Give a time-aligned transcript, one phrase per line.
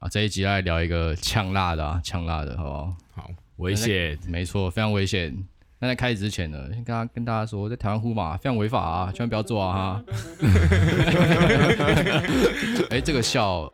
[0.00, 2.94] 啊，这一集来聊一个呛辣的啊，呛辣的，好不好？
[3.14, 5.34] 好，危险，没错，非常危险。
[5.78, 9.72] 那在开始之前呢，先跟大家跟大家说，在台湾呼马非常违法啊，千万不要做啊！
[9.72, 10.04] 哈。
[12.90, 13.72] 哎、欸，这个笑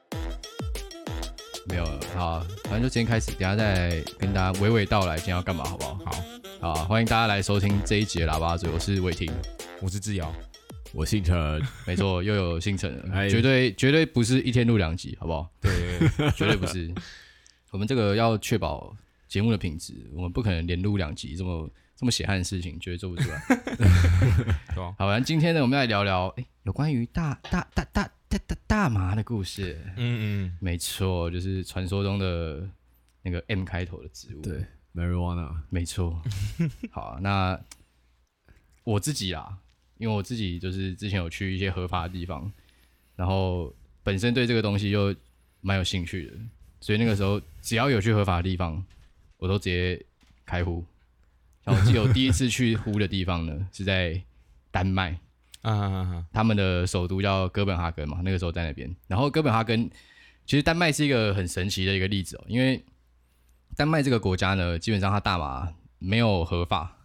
[1.69, 5.98] 没有了，好，反正就今天开始，等下再跟大家娓娓道来，今天要干嘛，好不好？
[6.60, 9.32] 好，好，欢迎大家来收听这一集的喇叭嘴，我是伟霆，
[9.80, 10.32] 我是志尧。
[10.95, 11.37] 我姓陈，
[11.87, 15.51] 没错，又有姓陈， 绝对绝对不是一天录两集，好不好？
[15.61, 15.71] 对，
[16.37, 16.92] 绝对不是。
[17.70, 18.95] 我们这个要确保
[19.27, 23.41] 节目的品质，我们不可能连录两集这么这么血汗的事情，绝对做不出来。
[24.74, 29.80] 好，反正今天呢，我们来聊聊，哎，有关于大大大大大大大麻的故事。
[29.97, 32.69] 嗯嗯，没错，就是传说中的
[33.22, 34.42] 那个 M 开头的植物。
[34.42, 36.20] 对，Marijuana，没错。
[36.91, 37.59] 好，那
[38.84, 39.59] 我自己啊。
[40.02, 42.51] 因为我自己就是之前有去一些合法的地方，
[43.15, 45.15] 然后本身对这个东西又
[45.61, 46.33] 蛮有兴趣的，
[46.80, 48.84] 所以那个时候只要有去合法的地方，
[49.36, 50.05] 我都直接
[50.44, 50.84] 开呼。
[51.64, 54.20] 像我记得我第一次去呼的地方呢，是在
[54.72, 55.17] 丹麦，
[55.61, 58.92] 啊，他们的首都叫哥本哈根嘛，那个时候在那边。
[59.06, 59.89] 然后哥本哈根
[60.44, 62.84] 其实丹麦是一个很神奇的一个例子哦，因为
[63.77, 66.98] 丹麦这个国家呢，基本上它大麻没有合法。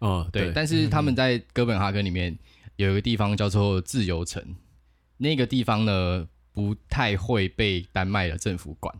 [0.00, 2.36] 哦，对，对，但是他们在哥本哈根里面
[2.76, 4.56] 有一个地方叫做自由城，嗯、
[5.18, 8.94] 那个地方呢不太会被丹麦的政府管，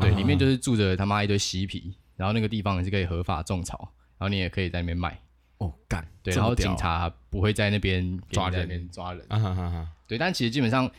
[0.00, 5.20] 对，啊、里面就是住着他妈一堆嬉皮，然后那个地方也是可以合法种草，然后你也可以在那边卖。
[5.58, 9.24] 哦，干，对，然后警察不会在那边抓人，抓人。
[9.28, 10.90] 啊哈哈哈，对，但其实基本上，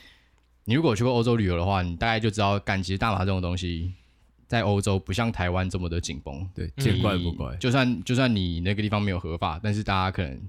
[0.66, 3.94] 你如果去过欧洲旅游的话，你大概就知道，干，其实大麻这种东西。
[4.47, 7.53] 在欧洲不像台湾这么的紧绷，对，见怪不怪。
[7.57, 10.41] 就算就算你那个地方没有合法，但是大家可能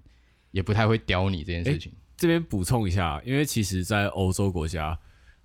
[0.53, 1.93] 也不太会刁你这件事情。
[2.17, 4.97] 这边补充一下，因为其实，在欧洲国家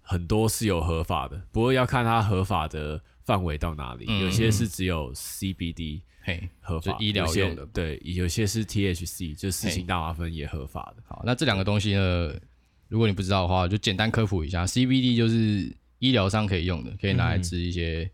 [0.01, 4.05] 很多是有合法的，不过要看它合法的范围到哪里。
[4.07, 7.65] 嗯、有些是只有 CBD 嘿合法，医疗用的。
[7.67, 11.03] 对，有些是 THC，就四型大麻酚也合法的。
[11.08, 12.33] 好，那这两个东西呢，
[12.87, 18.03] 如果你不知道的话，就简单科普一下，CBD 就是医疗上可以用的，可以拿来治一些。
[18.03, 18.11] 嗯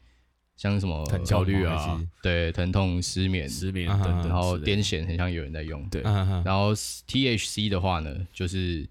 [0.59, 5.81] 像什么焦虑啊，对，疼痛、失眠、失眠等等，然后癫痫，很像有人在用。
[5.87, 8.85] 对，然后 THC 的话呢，就是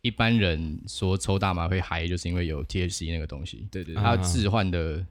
[0.00, 3.68] 一般人说抽大麻会嗨，就是因为有 THC 那个东西。
[3.70, 5.06] 对对，它置换的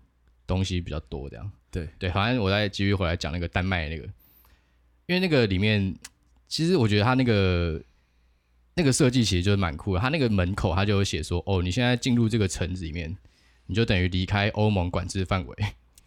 [0.45, 1.49] 东西比较多，这样。
[1.71, 4.03] 对对，反正我再继续回来讲那个丹麦那个，
[5.05, 5.95] 因为那个里面，
[6.49, 7.81] 其实我觉得它那个
[8.75, 10.01] 那个设计其实就是蛮酷的。
[10.01, 13.15] 它那个门口，它就有写说，哦，你现在进入这个城子里面，
[13.67, 15.55] 你就等于离开欧盟管制范围。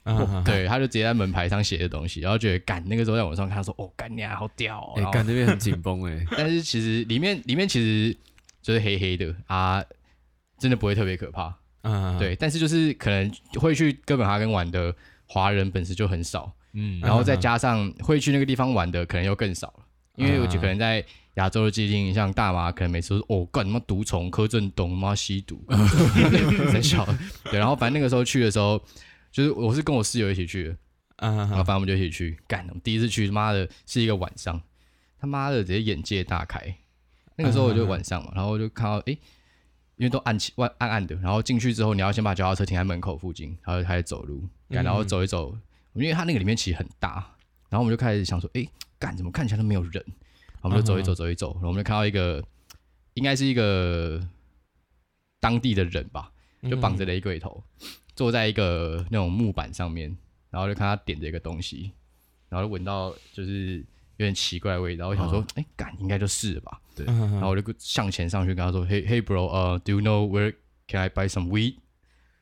[0.07, 4.93] 哦、对，他就直接在门牌上写的东西，然后觉得干那个时候在网上看说，哦干你啊，好屌、哦！
[4.97, 8.17] 哎，干这边很紧绷哎， 但是其实里面里面其实
[8.63, 9.83] 就是黑黑的啊，
[10.61, 11.53] 真的不会特别可怕。
[11.83, 14.95] 嗯，对，但是就是可能会去哥本哈根玩的
[15.27, 19.85] 华人本身就很少，嗯，然后再加上会去那个地方玩的可能又更少了，
[20.15, 27.05] 因为我觉得可能在亚洲的基因，像大麻，可能每次都是哦干什么毒虫、柯震东、妈吸毒， 很小。
[27.51, 28.81] 对，然后反正那个时候去的时候。
[29.37, 30.77] 就是我是跟我室友一起去的，
[31.17, 31.37] 啊、uh，huh.
[31.37, 32.67] 然后反正我们就一起去干。
[32.69, 34.59] 我们第一次去，他妈的是一个晚上，
[35.19, 36.75] 他妈的直接眼界大开。
[37.37, 38.37] 那个时候我就晚上嘛，uh.
[38.37, 39.19] 然后我就看到，哎、欸，
[39.97, 45.55] 因为都暗起暗暗暗的，然后进去之后，你要先把脚踏车停在门口附近，然后就开始走路，然后走一走，
[45.93, 47.17] 因为它那个里面其实很大，
[47.69, 50.03] 然后我们就开始想说，哎、欸，干怎么看起来都没有人？
[50.63, 52.43] 然后我们就走一走，走一走，然后我们就看到一个，
[53.13, 54.27] 应该是一个
[55.41, 56.33] 当地的人吧，
[56.63, 57.63] 就绑着雷鬼头。
[57.81, 57.87] Uh.
[58.17, 60.17] 坐在一个那种木板上面，
[60.49, 61.93] 然后就看他点着一个东西，
[62.49, 63.77] 然后就闻到就是
[64.17, 65.09] 有点奇怪的味道。
[65.09, 65.97] 我想说，哎、uh，干、huh.
[65.97, 66.81] 欸、应该就是吧？
[66.95, 67.05] 对。
[67.05, 67.33] Uh.
[67.33, 70.55] 然后我就向前上去跟他说：“Hey, hey, bro, 呃、uh,，Do you know where
[70.89, 71.75] can I buy some weed？”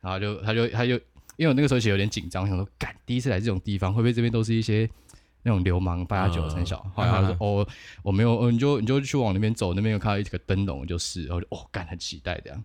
[0.01, 0.93] 然后就他就他就
[1.37, 4.89] 因为我那个时候其实有点紧张，想说，敢第一次来这种地方，会不会这边都是一些
[5.43, 6.79] 那种流氓八加九三小？
[6.95, 7.45] 后来他说：“uh.
[7.45, 7.69] 哦，
[8.05, 12.63] 我没有，你就你就去往那边走，那边有看到一个灯笼，就是。”然后就哦，干很期待这样。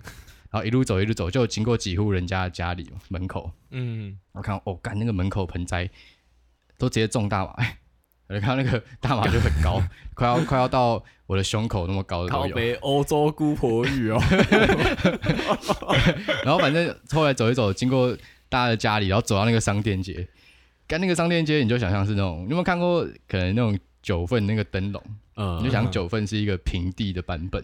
[0.52, 3.52] 然后一路走一路走，就经过几户人家的家里门口。
[3.72, 5.90] 嗯，我看哦，干那个门口盆栽
[6.78, 7.54] 都直接种大麻，
[8.28, 9.82] 我就看那个大麻就很高，
[10.16, 12.78] 快要快要到我的胸口那么高的都有。
[12.82, 14.20] 欧洲姑婆芋哦。
[16.44, 18.16] 然后反正后来走一走，经过
[18.50, 20.28] 大家的家里，然后走到那个商店街。
[20.88, 25.04] 干那个商店街，你就想象是那种，你有没有看过可能那种九份那个灯笼？
[25.36, 27.64] 嗯，你就想九份是一个平地的版本，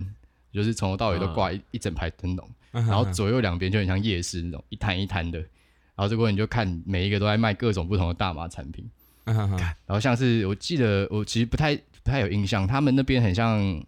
[0.54, 2.48] 就是从头到尾都挂一一整排灯笼。
[2.82, 8.86] 然后左右两边就很像夜市那种一摊一摊的，然后这过你就看每一个都在卖各种不同的大麻产品，
[9.24, 13.82] 然后像是我记得我其实不太不太有印象，他们那边很像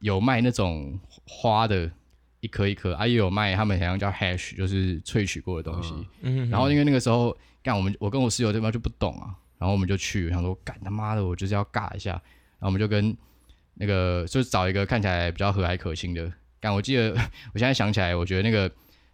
[0.00, 1.88] 有卖那种花的
[2.40, 5.94] 一颗一颗，啊也有卖他们好像叫 hash，就是萃取过的东西。
[6.22, 13.16] 嗯，然后因为那个时候干我们我跟我室友这边就不懂啊，然后我们就去想说干他妈的我就是要尬一下，然后我们就跟
[13.74, 16.30] 那个就找一个看起来比较和蔼可亲的
[16.62, 17.10] 干，我记得
[17.52, 18.72] 我现在想起来，我觉得那个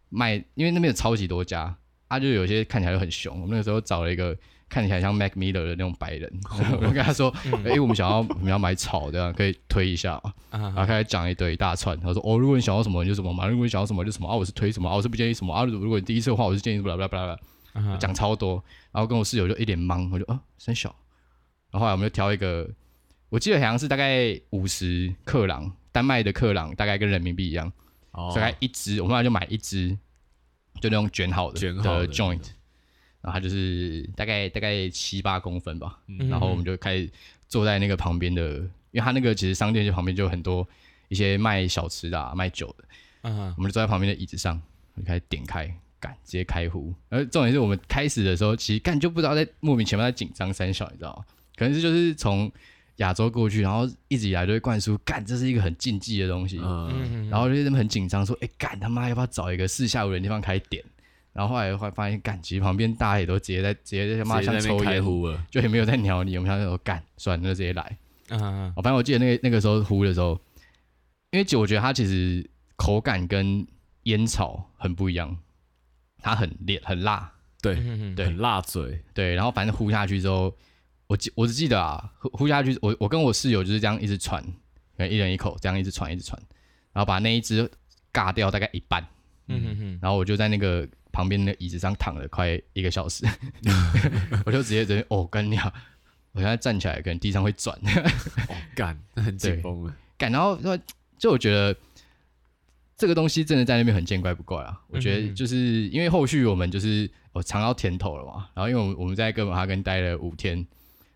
[0.09, 1.75] 卖因为那边有超级多家，
[2.07, 4.37] 啊就有些看起来就很凶，我们那个时候找了一个。
[4.71, 6.31] 看起来像 Mac Miller 的那种白人，
[6.83, 7.35] 我跟他说
[7.65, 11.99] ：“哎、欸，我们想要我们要买草，这样可以推一下嘛？”然后开始讲一堆一大串。
[11.99, 15.65] 他说：“哦，如果你想要什么你就什么嘛，如果你想要什么就什么啊，我是推什么啊，我是不建议什么啊。
[15.65, 17.35] 如果你第一次的话，我是建议什么，巴拉巴拉
[17.73, 18.63] 巴拉，讲超多。
[18.93, 20.95] 然后跟我室友就一脸懵，我就啊，三小。
[21.71, 22.69] 然后后来我们就挑一个，
[23.31, 27.73] 我记得好像是大概五十克朗，丹麦的克朗大概跟人民币一样，
[28.35, 29.97] 大概一支，我们后来就买一支，
[30.81, 32.51] 就那种卷好的卷好的 joint。”
[33.21, 37.11] 然后它就是大概大概七八公分吧，嗯、然后我们就开始
[37.49, 38.43] 坐在那个旁边的，
[38.93, 40.67] 因为它那个其实商店就旁边就有很多
[41.09, 42.85] 一些卖小吃的、啊、卖酒的，
[43.23, 44.63] 嗯、我们就坐在旁边的椅子上，
[44.97, 45.67] 就开始点开
[45.99, 46.95] 干，直接开壶。
[47.09, 51.25] 而重点是我们开始的时候，其实干就不知道在莫名其妙在紧张三小，你知道吗？
[51.57, 52.51] 可能是就是从
[52.99, 60.85] 亚洲过去，然后一直以来都会灌输干，这是一个很禁忌的东西，嗯、然后就这么很紧张，说哎干他妈要不要找一个四下无人的地方开始点？
[61.33, 65.01] 然后后来会发现，干，其实旁边大家也都直接在直接在他妈像抽烟，
[65.49, 66.37] 就也没有在鸟你。
[66.37, 67.97] 我们想说干，算了，那就直接来。
[68.31, 68.73] 嗯嗯嗯。
[68.75, 70.41] 我反正我记得那个那个时候呼的时候，
[71.31, 73.65] 因为酒我觉得它其实口感跟
[74.05, 75.37] 烟草很不一样，
[76.21, 77.31] 它很烈很辣，
[77.63, 77.77] 对
[78.17, 79.37] 对，很辣嘴，对。
[79.37, 80.53] 然后反正呼下去之后，
[81.09, 84.41] 我记我只记得啊，呼呼下去，我我跟我室友就是这样一直喘，
[84.99, 86.41] 一人一口这样一直喘一直喘，
[86.93, 87.69] 然后把那一只
[88.13, 89.05] 尬掉大概一半。
[89.49, 89.99] 嗯哼哼。
[90.01, 90.89] 然后我就在那个。
[91.11, 93.25] 旁边的椅子上躺了快一个小时，
[94.47, 95.73] 我就直接直接哦，干你啊！
[96.31, 97.77] 我现在站起来，可能地上会转。
[98.47, 99.97] 哦，干，很紧绷了。
[100.17, 100.79] 干，然后说，
[101.19, 101.75] 就我觉得
[102.97, 104.81] 这个东西真的在那边很见怪不怪啊。
[104.87, 108.51] 我觉得就是因为后续我们就是我尝到甜头了嘛。
[108.55, 110.65] 然后因为我们我们在哥本哈根待了五天，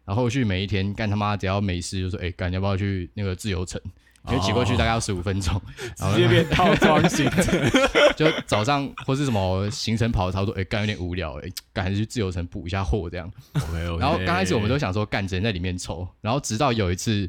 [0.05, 3.81] 然后后续每一天干他妈只要没事就说，哎，干要不要去那个自由城？
[4.29, 5.61] 因为骑过去大概要十五分钟，
[5.97, 7.29] 直接变套装型。
[8.17, 13.29] 就早上或是什么行程跑的操作，哎，干有点无聊，哎，干还是去自由城补一下货这样。
[13.99, 17.29] 然后刚开始我们都想说干只能在里面抽，然后直到有一次，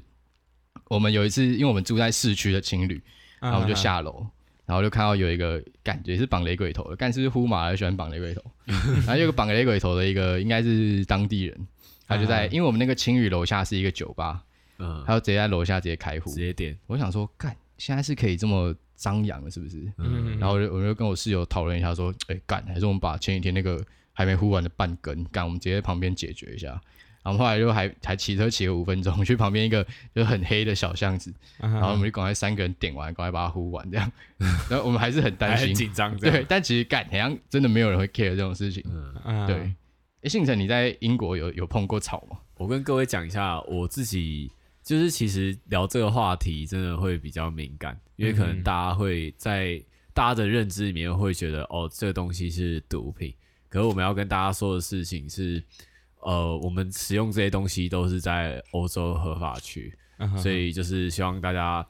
[0.87, 3.01] 我们有一次，因为我们住在市区的情侣，
[3.39, 4.23] 然后我们就下楼，
[4.67, 11.67] 然后就看到有一个感觉是绑雷鬼头的，干是呼马喜欢绑雷鬼头，然后有个绑雷鬼头的一个应该是当地人，
[12.15, 14.44] 他就在，因为我们那个青旅楼下是一个酒吧。
[14.80, 16.77] 嗯，他就直接在楼下直接开户，直接点。
[16.88, 19.77] 我想说，干，现在是可以这么张扬了，是不是？
[19.98, 20.38] 嗯。
[20.39, 23.83] 然后我就我就跟我室友讨论一下，说，哎、欸，干，还是我们把前几天那个
[24.13, 26.81] 还没呼完的半根干，我们直接在旁边解决一下。
[27.24, 34.12] 然后后来就还还骑车骑了五分钟，去旁边一个就很黑的小巷子，然后我们就赶快三个人点完，赶快把它呼完，这样。
[34.69, 36.18] 然后我们还是很担心，紧张。
[36.18, 38.83] 对，但其实干，好像真的没有人会 care 这种事情。
[39.24, 39.48] 嗯。
[39.48, 39.74] 对。
[40.23, 42.37] 哎、欸，信成，你在英国有有碰过草吗？
[42.55, 44.51] 我跟各位讲一下，我自己。
[44.81, 49.81] 就是其实聊这个话题真的会比较敏感，因为可能大家会在
[50.13, 53.33] 大家的认知里面会觉得哦，这个东西是毒品。
[53.69, 55.63] 可是我们要跟大家说的事情是，
[56.19, 59.97] 呃，我们使用这些东西都是在欧洲合法区，
[60.35, 61.87] 所以就是希望大家，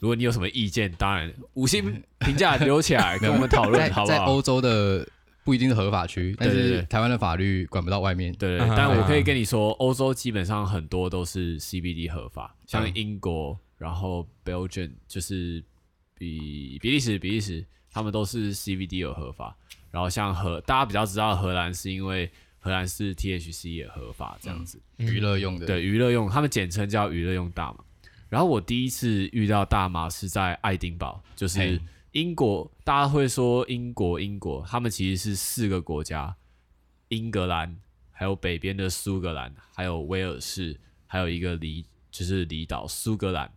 [0.00, 4.18] 如果你有什么意见，当然五星评价留起来 跟我们讨论，好不好？
[4.18, 5.08] 在欧洲的。
[5.50, 8.32] 不一定是合法区，但是台湾的法律管不到外面。
[8.34, 15.60] 对，对，对，但我可以跟你说，欧洲基本上很多都是 CBD 合法，像英国，然后 Belgium 就是
[16.16, 19.56] 比比利时，比利时他们都是 CBD 有合法。
[19.90, 25.66] 然后像荷，大家比较知道荷兰是因为荷兰是 THC 也合法这样子，娱乐用的。
[25.66, 27.78] 对，娱乐用，他们简称叫娱乐用大麻。
[28.28, 31.80] 然后我第一次遇到大麻是在爱丁堡，就是。
[32.12, 36.34] 英国，大家会说英国，英国，他们其实是四个国家：
[37.08, 37.76] 英格兰，
[38.10, 40.76] 还有北边的苏格兰，还有威尔士，
[41.06, 43.50] 还有一个离就是离岛苏格兰。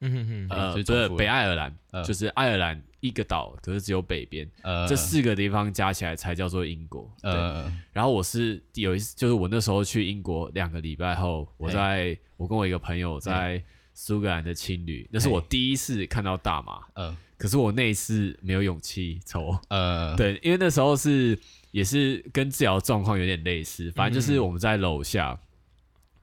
[0.00, 4.48] 嗯哼哼，呃，不是北爱尔兰，呃、就是爱尔兰一个岛，可是只有北边。
[4.62, 7.12] 呃，这四个地方加起来才叫做英国。
[7.22, 13.60] 呃，然后我是有一次，就是我那时候去英国两个礼拜后，我在我跟我一个朋友在
[14.00, 16.80] 苏格兰的青旅，那是我第一次看到大麻。
[16.94, 17.16] 嗯、呃。
[17.36, 21.36] 可是我那一次没有勇气抽，呃，对，因为那时候是
[21.72, 25.38] 也是跟治疗状况有点类似，反正就是我们在楼下，嗯、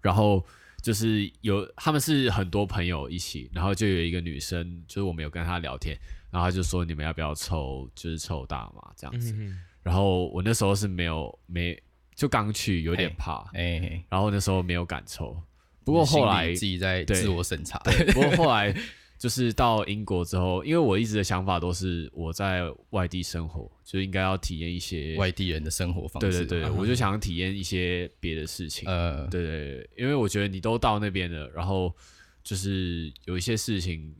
[0.01, 0.41] 然后
[0.81, 5.97] 就是有他们是很多朋友一起，然后就有一个女生，就是我们有跟她聊天，
[6.31, 11.81] 然后她就说你们要不要抽，就是抽大麻这样子，嗯、然后我那时候是没有没
[12.13, 15.37] 就刚去有点怕，哎，然后那时候没有敢抽，
[15.85, 18.75] 不过后来自己在自我审查，对，不过后来。
[19.17, 26.45] 就是到英国之后，因为我一直的想法都是我在外地生活，就应该要体验一些外地人的生活方式。
[26.45, 28.87] 对对对，我就想体验一些别的事情。
[28.87, 31.95] 呃，对对对，因为我觉得你都到那边了，然后
[32.43, 34.13] 就是有一些事情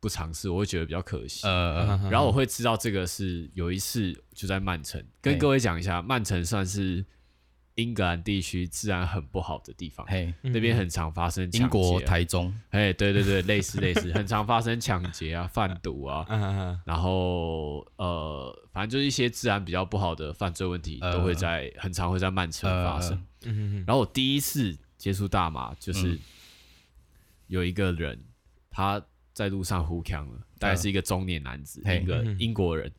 [0.00, 1.46] 不尝试，我会觉得比较可惜。
[1.46, 7.06] 呃，然后我会知道这个是有一次就在曼城，跟各位讲一下，曼城算是。
[7.78, 11.64] 英格兰地区治安很不好的地方，嘿，那边很常发生抢劫、啊。
[11.64, 16.26] 英国台中，哎，对对对，类似类似，很常发生抢劫啊、贩毒啊，
[16.84, 23.24] 然后呃，反正就是一些治安比较不好的犯罪问题，都会在很常会在曼城发生。
[23.86, 26.18] 然后我第一次接触大麻，就是
[27.46, 28.20] 有一个人
[28.70, 29.00] 他
[29.32, 32.92] 在路上呼锵了，大概是一个中年男子，一个英国人，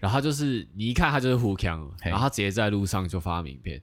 [0.00, 3.78] 然后他就是你一看他就是呼锵，然后他直接在路上就发名片。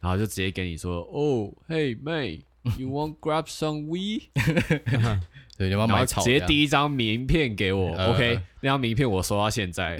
[0.00, 4.22] 然后就直接跟你说：“哦，Hey May，you want grab some weed？”
[5.58, 6.22] 对，你要买草。
[6.22, 9.96] 直接第一张名片给我，OK，那张名片我收到现在，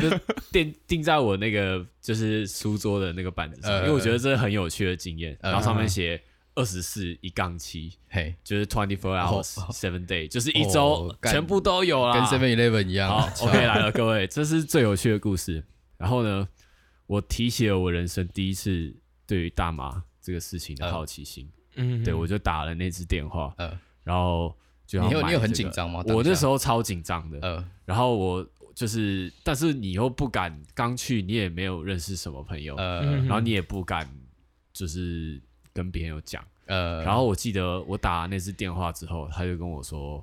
[0.00, 0.10] 就
[0.50, 5.38] 钉钉在我那个就是书桌的那个板子上，因为我觉得这是很有趣的经验。
[5.40, 6.20] 然后上面写
[6.56, 13.08] 二十四一杠七，嘿，就是 twenty four hours seven day，就是一周全部都有啦，跟 Seven Eleven 一样。
[13.08, 15.64] 好，OK，来了，各位，这是最有趣的故事。
[15.96, 16.48] 然后呢？
[17.08, 18.94] 我提起了我人生第一次
[19.26, 24.54] 对于大麻这个事情的好奇心，嗯，对，我就打了那支电话，嗯，然后
[24.86, 26.04] 就要买，这个，你有你有很紧张吗？
[26.08, 34.06] 我那时候超紧张的，嗯，然后我就是，但是你又不敢刚去，你也没有认识什么朋友，嗯，然后你也不敢
[34.74, 35.40] 就是
[35.72, 40.22] 跟别人有讲，呃，然后我记得我打那支电话之后，他就跟我说，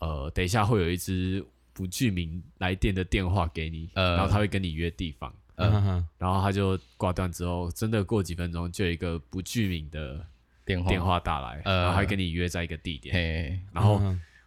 [0.00, 5.34] 呃，等一下会有一支不具名来电的电话给你，呃，然后他会跟你约地方。
[5.60, 10.24] 嗯，然后他就挂断之后，真的过几分钟就有一个不具名的
[10.64, 13.60] 电话电话打来，然后还跟你约在一个地点。
[13.72, 14.00] 然后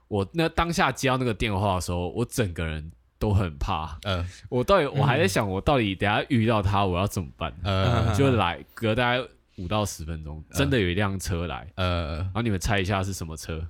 [0.08, 3.98] 我那当下接到那个电话的时候，我整个人都很怕。
[4.03, 7.53] 嗯，我到底我还在想，我到底等下遇到他我要怎么办？
[7.63, 9.27] 呃，就来隔大概
[9.58, 11.67] 五到十分钟，真的有一辆车来。
[11.75, 13.67] 呃，然后你们猜一下是什么车？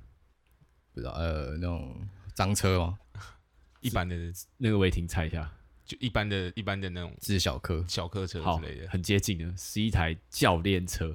[0.94, 1.96] 不知道，呃，那种
[2.34, 2.98] 脏车吗？
[3.80, 4.16] 一般的
[4.56, 5.50] 那个违停猜一下。
[5.84, 11.14] 就一般的、一般的那种是小客、小客车之类的，很接近的，是一台教练车，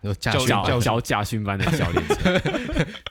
[0.00, 2.36] 有教教教驾训班的教练车，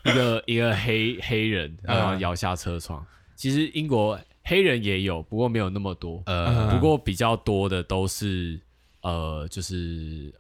[0.10, 3.06] 一个一个黑黑人，然后摇下车窗。
[3.36, 8.60] 其实英国黑人也有，不过没有那么多，呃，不过比较多的都是
[9.02, 10.34] 呃，就是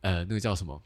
[0.00, 0.82] 呃，那个叫什么？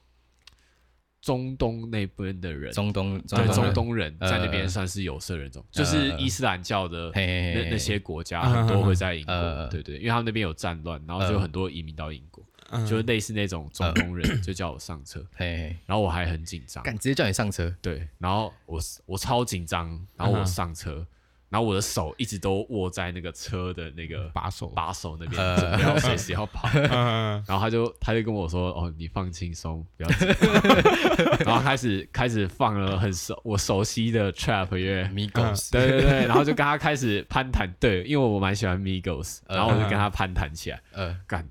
[1.27, 4.17] 中东那边的人，中东对中东人。
[4.21, 12.45] 在那边算是有色人种，就是伊斯兰教的那那些国家很多会在英国，对对，因为他们那边有战乱，然后就很多移民到英国，
[12.87, 15.21] 就是类似那种中东人，就叫我上车，
[15.85, 21.05] 然后我还很紧张，敢直接叫你上车，对，然后我我超紧张，然后我上车。
[21.49, 26.69] 然后我的手一直都握在那个车的那个把手把手那边，准备要随时要跑。
[27.47, 30.29] 然后他就他就跟我说：“哦，你放轻松，不要紧。
[31.47, 36.27] ”然后开始开始放了很熟我熟悉的 trap 乐，Migos，对对对。
[36.27, 40.83] 然后就跟他开始攀谈，对，因为我蛮喜欢 Migos，然后我就跟他攀谈起来。
[40.93, 41.49] 呃，干，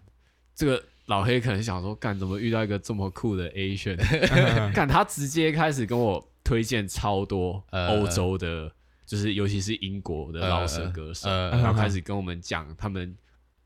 [0.54, 3.96] 这个老黑可能想说，干怎么遇到一个这么酷的 Asian？
[4.76, 8.70] 干他直接开始跟我推荐超多欧洲的。
[9.06, 13.16] 就是尤其是英国的饶舌歌手，呃呃、然后开始跟我们讲他们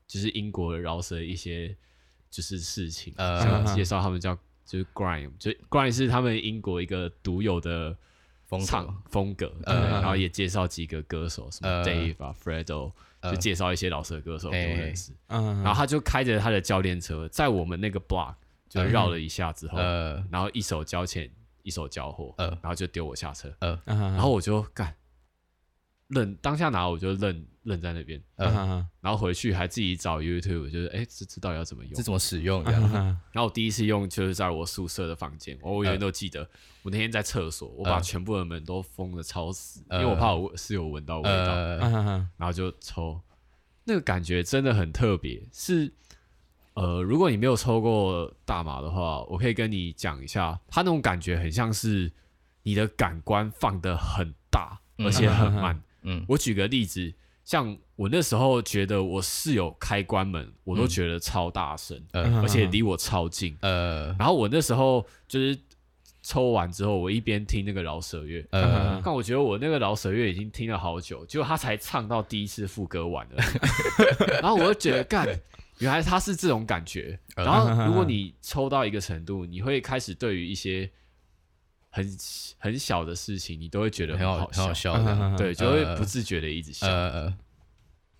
[0.06, 1.74] 就是英国的饶舌一些
[2.30, 3.14] 就是事情，
[3.74, 7.96] 介绍他们叫就是 grime，就 grime 是他们英国一个独有的
[8.66, 12.92] 唱风格，然后也介绍几个歌手，什么 Dave 啊、Fredo，
[13.22, 15.12] 就介绍一些饶舌歌手给我认识。
[15.28, 18.34] 然后他就开着他的教练车，在我们那个 block
[18.68, 21.30] 就绕了一下之后，呃、然后一手交钱
[21.62, 24.94] 一手交货，呃、然后就丢我下车，呃、然后我就干。
[26.10, 28.20] 愣当下拿我就愣愣在那边，
[29.00, 31.92] 然后回去还自己找 YouTube，就是哎，这这到底要怎么用？
[31.94, 32.62] 这怎么使用？
[32.64, 36.40] 然后我第一次用就是在我宿舍的房间，我永远都记得，
[36.82, 41.54] 我那天在厕所，我把全部的门都封的超死，因为我怕我室友闻到味道，
[42.36, 43.20] 然后就抽，
[43.84, 45.40] 那个感觉真的很特别。
[45.52, 45.92] 是
[46.74, 52.10] 呃，如果你没有抽过大麻的话，我可以跟你讲一下，它那种感觉很像是
[52.62, 55.80] 你的感官放的很大，而且很慢。
[56.02, 57.12] 嗯，我举个例子，
[57.44, 63.56] 像我那时候觉得我室友开关门，我都觉得超大声，而且离我超近。
[63.60, 65.58] 呃，然后我那时候就是
[66.22, 73.42] 抽完之后，我一边听那个饶舌乐，呃，但我觉得我那个饶舌乐已经听了好久，结果他才唱到第一次副歌完了，
[74.40, 75.26] 然后我就觉得干，
[75.78, 77.18] 原来他是这种感觉。
[77.34, 80.88] 然后 如果你抽到一个程度，你会开始对于一些
[81.90, 82.18] 很
[82.58, 86.86] 很小的事情，你都会觉得很好很好笑 的，对，就会不自觉的一直笑。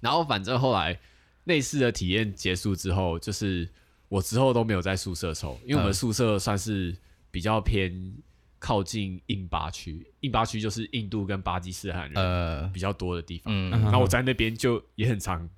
[0.01, 0.99] 然后反正后来
[1.45, 3.69] 类似的体验结束之后，就是
[4.09, 6.97] 我之后都没有在宿舍抽，因为我们宿舍算是
[7.31, 8.15] 比较偏
[8.59, 13.71] 靠近印巴区，印巴区就是印度跟巴基斯坦人比较多的地方。
[13.71, 15.49] 然后我在那边就也很常。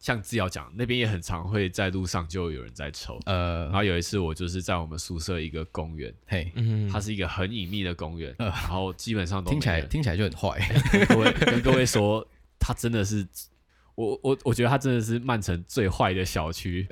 [0.00, 3.20] 像志尧讲，那边也很常会在路上就有人在抽。
[3.26, 6.50] 呃，然后有一次我就是在我们宿舍一个公园，嘿，
[6.90, 10.58] 它是一个很隐秘的公园，呃、然后基本上都听起来听起来就很坏。
[10.90, 12.26] 跟各位跟各位说，
[12.58, 13.28] 它真的是
[13.94, 16.88] 我我我觉得它真的是曼城最坏的小区，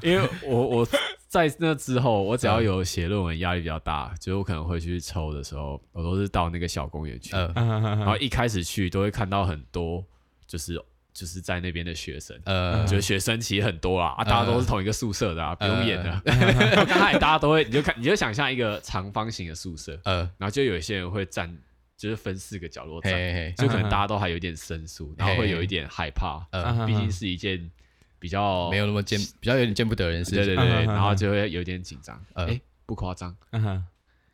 [0.00, 0.88] 因为我我
[1.26, 10.04] 在那之后，我只要有写论文压力比较大，就我可能会去抽的时候，我都是到那个小公园去，呃、然后一开始去都会看到很多
[10.46, 10.80] 就是。
[11.14, 16.20] 就是在那边的学生，呃，觉得学生其实很多啦，啊，大家都是同一个宿舍的啊，不用演的。
[16.74, 21.56] 刚才大家都会，你就看，你就想象一个长方形的宿舍，呃，然后就有一些人会站，
[21.96, 23.12] 就是分四个角落站，
[23.56, 27.70] 就可能大家都还有点生疏，然后会有一点害怕，呃，毕竟是一件
[28.18, 33.32] 比较没有那么见，比较有点见不得人的事情，对对对，然后就会有点紧张，哎，不夸张。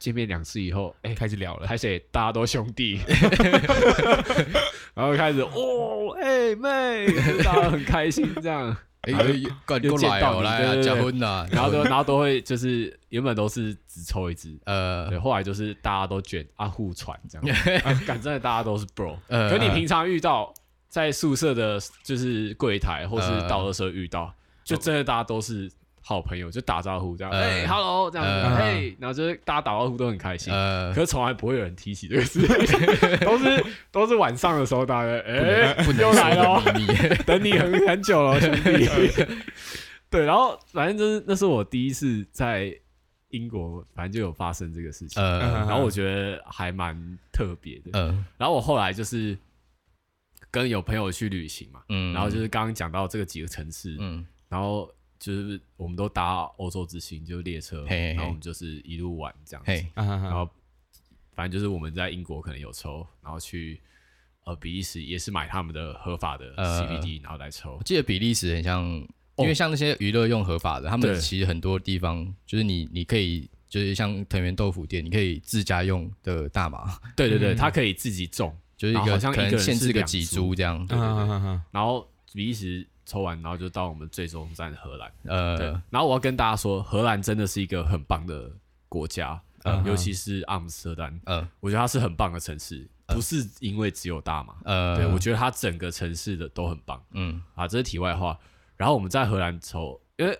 [0.00, 2.99] 见面两次以后，哎，开始聊了，开始大家都兄弟，
[4.95, 7.07] 然后开始哦，哎妹，
[7.45, 17.57] 大家很开心这样，哎，又见到来结婚了，然后都然后都会就是原本都是只抽一支，呃，对，后来就是大家都卷啊互传这样，
[18.07, 20.50] 感真的大家都是 bro，可你平常遇到
[20.88, 25.71] 在宿舍的，就是柜台或是到的时候遇到，就真的大家都是。
[26.02, 30.52] 好朋友就打招呼这样，哎，hello 这样子，嘿，然后就是大家打招呼都很开心，
[30.95, 32.78] 可是从来不会有人提起这个事情，
[33.21, 36.62] 都是都是晚上的时候，大家哎，又来了，
[37.26, 38.88] 等你很很久了，兄弟。
[40.11, 42.75] 对，然后反正就是那是我第一次在
[43.28, 46.97] 英国，反正就有发生这个事情，然后我觉得还蛮
[47.33, 47.90] 特别的，
[48.37, 49.38] 然后我后来就是
[50.50, 53.95] 跟有朋友去旅行嘛，然后就是刚刚讲到这个几个城市，
[54.49, 54.90] 然后。
[55.21, 60.49] 就是我们都搭欧洲之星，就是列车，然后我们就是一路玩这样子，然后
[61.35, 63.78] 反正就是我们在英国可能有抽，然后去
[64.45, 67.76] 呃比利时也是买他们的合法的 CBD，然后来抽。
[67.76, 68.83] 我记得比利时很像，
[69.37, 76.99] 因为像那些娱乐用合法的，他们其实很多地方就是你你可以就是像藤原豆腐店，你可以自家用的大麻。
[77.15, 80.78] 对对对，它可以自己种，就是一个可能限制个几株这样。
[80.87, 82.87] 对对对，然后比利时。
[83.10, 85.12] 抽完，然后就到我们最终站荷兰。
[85.25, 85.66] 呃，对。
[85.90, 88.49] 然后我要跟大家说，荷兰真的是一个很棒的
[88.88, 91.20] 国家，呃，尤其是阿姆斯特丹。
[91.25, 94.54] 呃，我觉得它是很棒的城市，不是因为只有大麻。
[94.64, 97.02] 呃，对，我觉得它整个城市的都很棒。
[97.10, 98.38] 嗯，啊，这是题外话。
[98.76, 100.38] 然后我们在荷兰抽，因为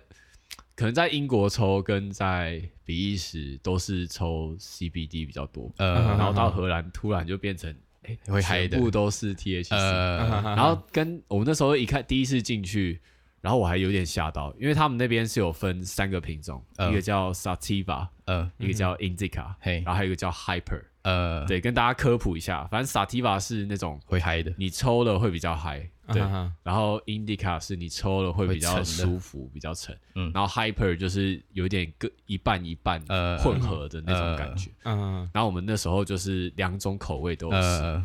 [0.73, 5.69] 可能在英国抽跟在比利时都是抽 CBD 比较多。
[5.77, 7.75] 呃，然后到荷兰突然就变成。
[8.03, 12.99] 哎，会嗨的，全部都是 THC， 然后跟我们那时候一看第一次进去，
[13.41, 26.21] 然后我还有点吓到，因为他们那边是有分三个品种，一个叫 Sativa，呃，一个叫 Indica，然后还有一个叫 Hyper，呃，对，跟大家科普一下，反正 Sativa 是那种会嗨的，你抽了会比较嗨，对，
[26.63, 32.99] 然后 Indica 是你抽了会比较舒服，比较沉，嗯，然后 Hyper 就是有点各一半一半
[33.39, 38.03] 混合的那种感觉，嗯，然后我们那时候就是两种口味都是，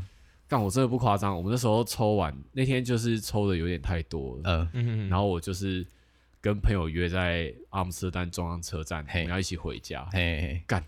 [0.48, 5.86] 但我真的不夸张，我们那时候抽完那天就是抽的有点太多了，嗯，然后我就是
[6.40, 10.84] 跟朋友约在阿姆斯特丹中央车站，我们要一起回家，嘿，干，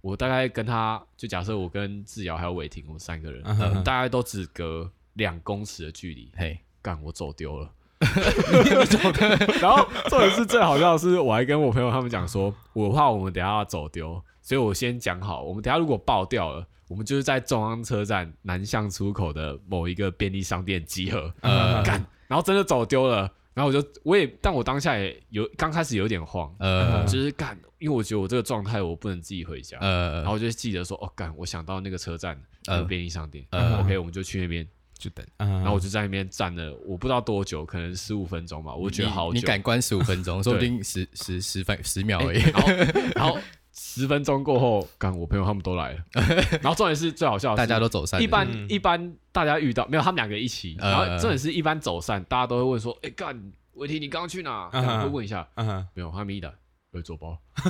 [0.00, 3.42] 我大概跟他就假设我跟志尧还有伟霆，我们三个人，
[3.84, 4.90] 大概都只隔。
[5.14, 7.70] 两公尺的距离，嘿，干我走丢了，
[9.60, 34.66] 然后重点是最好笑的是，我还跟我朋友他们讲说，我怕我们等下要走丢，所以我先讲好，我们等下如果爆掉了，我们就是在中央车站南向出口的某一个便利商店集合，呃，干，然后真的走丢了，然后我就我也，但我当下也有刚开始有点慌，呃，就是干，因为我觉得我这个状态我不能自己回家，呃，然后我就记得说，哦，干，我想到那个车站那个便利商店，呃，OK，我们就去那边。
[35.02, 39.34] 就等，然后我就在那边站了，我不知道多久，可能十五分钟吧，我觉得好久。
[39.34, 42.38] 你敢关十五分钟， 说不定十十十分十秒而已。
[42.38, 42.68] 然后，
[43.16, 43.38] 然后
[43.72, 45.98] 十分钟过后，刚我朋友他们都来了，
[46.62, 48.22] 然后重点是最好笑的，大家都走散。
[48.22, 54.68] 一般一般大家遇到没有他们两个一起，然后重点是一般走散，大家都会问说：“哎，干，维提，你刚刚去哪？”
[55.02, 55.48] 会问一下，
[55.94, 56.52] 没有，他没的，
[56.92, 57.38] 会走包。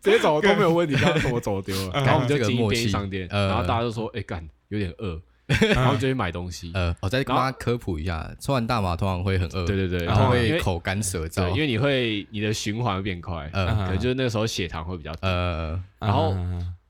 [0.00, 1.92] 直接走都没有问题，刚刚怎么走丢了？
[2.04, 5.20] 然后我们就进便利商店，然后大家就说：“哎，干，有点饿。
[5.74, 6.70] ”然后就去买东西。
[6.74, 15.18] 呃，我再跟大家科普一下，抽完大麻通常会很饿，对对对，然后会口干舌燥，因为你会你的循环会变快，呃，可能就是那个时候血糖会比较低。
[15.22, 16.34] 呃，然后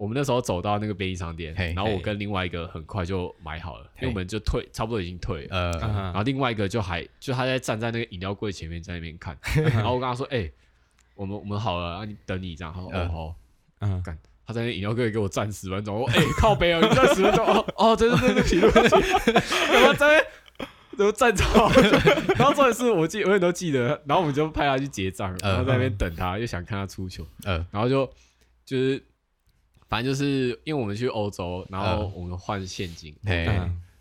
[0.02, 5.56] 我们那时候走到那个便利商店，然后我跟另外一个很快就买好了，因为我们就退，差不多已经退了。
[5.56, 9.38] 呃，然后另外一个就还就他在站在那个饮料柜前面在那边看，
[9.72, 10.50] 然后我跟他说，哎，
[11.14, 13.34] 我们我们好了，你等你这样，好，哦好，
[13.78, 14.18] 嗯，干。
[14.44, 17.46] 他在那饮料柜给我站十分钟，我哎、欸、靠北啊，你站十分钟。
[17.46, 19.00] 哦哦，对对对对，对不起，
[19.72, 20.26] 然后在
[20.98, 21.70] 那都站超，
[22.34, 28.04] 然后重点是我记永远都记得，然后我们就派他去结账，然后在那边等他，又想看他出球，嗯，然后就
[28.66, 29.00] 就是
[29.92, 33.14] 反正就是因为我们去欧洲，然后我们换现金，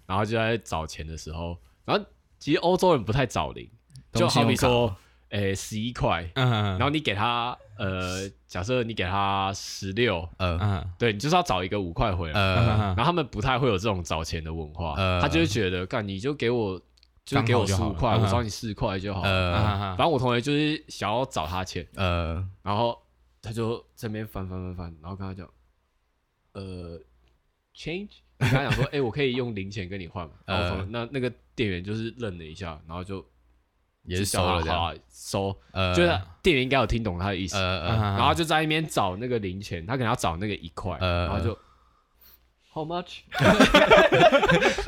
[0.06, 2.02] 然后就在找钱的时候，然后
[2.40, 3.70] 其实欧洲人不太找零，
[4.14, 4.96] 就好比说。
[5.32, 16.78] 诶，十一块，然后你给他，呃，假设你给他十六，嗯，对，你就是要找一个五块回来，然后他们不太会有这种找钱的文化，他就会觉得，干你就给我，
[17.24, 21.88] 就给我十五块，我找你四块就好了，反正我同学就是想要找他钱，
[22.62, 23.02] 然后
[23.42, 25.50] 他就这边翻翻翻翻，然后跟他讲，
[26.54, 27.00] 呃
[27.76, 28.10] ，change，
[28.40, 33.26] 你跟他讲说，哎，我可以用零钱跟你换嘛， 然后那那个店员就是愣了一下，然后就。
[34.04, 35.56] 也是收了，好收，
[35.96, 41.56] 就是店员应该有听懂他的意思，然后就在那边找那个零钱，他可能要找那个一块，然后就
[42.74, 43.20] How much？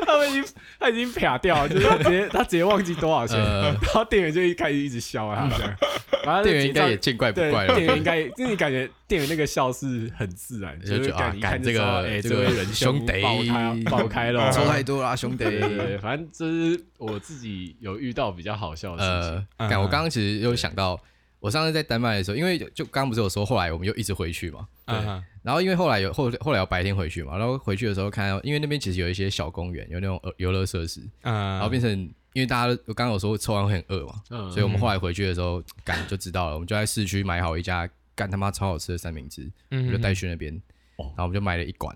[0.06, 0.46] 他们已经
[0.80, 5.76] 他已经撇掉了，就是直接他直接忘记多少钱，然后店员就一开始一直笑啊，这样。
[6.24, 7.76] 然后店员应该也见怪不怪了。
[7.76, 15.44] 店员应该，就你感觉店员那个笑是很自然，就是感觉这个哎，这位仁兄弟爆开爆开了， 抽太多啦，兄弟。
[15.44, 19.48] 对，反正这是我自己有遇到比较好笑的事情。
[19.58, 20.98] 呃，我刚刚其实有想到，
[21.44, 24.66] 我上次在丹麦的时候，因为就刚刚不是有说，后来我们又一直回去嘛。
[24.86, 24.96] 对。
[25.44, 32.10] 然后因为后来有后后来有白天回去嘛，然后回去的时候看到，因为那边其实有一些小公园，有那种游乐设施，然后变成。
[32.34, 40.52] 因为大家我刚刚有说抽完会很饿嘛，嗯、所以我们后来回去的时候赶就知道了，我们就在市区买好一家干他妈超好吃的三明治，就带去那边，
[40.98, 41.96] 然后我们就买了一管，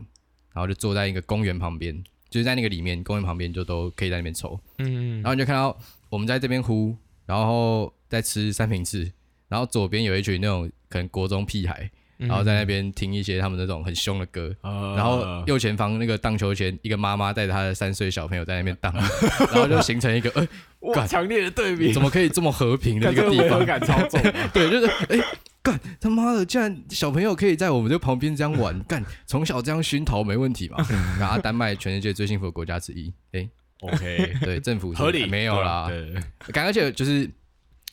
[0.53, 5.75] 然后就坐在一个公园旁边，就是在那个里面公园旁边就都可以在那边抽，然后你就看到
[6.07, 9.12] 我们在这边呼，然后在吃三明治，
[9.47, 11.89] 然后左边有一群那种可能国中屁孩。
[12.19, 18.91] 然后在那边听一些他们那种很凶的歌，然后右前方那个荡秋千，一个妈妈带着她的三岁小朋友在那边荡，
[19.53, 20.47] 然后就形成一个呃，
[20.95, 23.63] 哇，强烈的对比，怎么可以这么和平的一个地方？
[23.63, 24.19] 感操作，
[24.51, 25.23] 对，就是哎，
[25.62, 30.77] 干他妈的，竟然小朋友可以在我们这旁边这样玩，干从小这样熏陶没问题嘛？
[31.21, 33.47] 然后丹麦全世界最幸福的国家之一，哎
[33.81, 36.15] ，OK，对，政府合理没有啦，对，
[36.51, 37.29] 感而且就是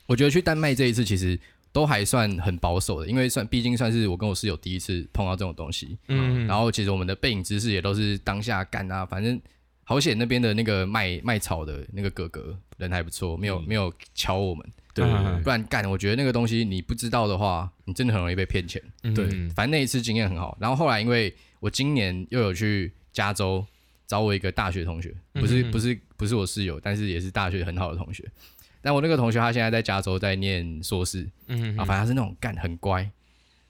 [0.07, 1.39] 我觉得去丹麦这一次其实。
[1.75, 5.99] 都还算很保守的，因为算毕竟算是我跟我室友第一次碰到这种东西。
[6.07, 9.43] 嗯，然后其实我们的背影知识也都是当下干啊，反正
[9.83, 14.65] 好险那边的那个卖卖草的那个哥哥人还不错，没有、嗯、没有敲我们。
[14.95, 15.05] 对，
[15.43, 18.81] 不然干，我觉得那个东西你不知道的话，你真的很容易被骗钱。
[19.03, 20.57] 嗯、对，反正那一次经验很好。
[20.61, 23.67] 然后后来因为我今年又有去加州
[24.07, 28.23] 找我一个大学同学，不是不是不是我室友，但是也是大学很好的同学。
[28.85, 33.11] 但我那个同学他现在在加州在念硕士，嗯哼，啊，反正他是那种干很乖。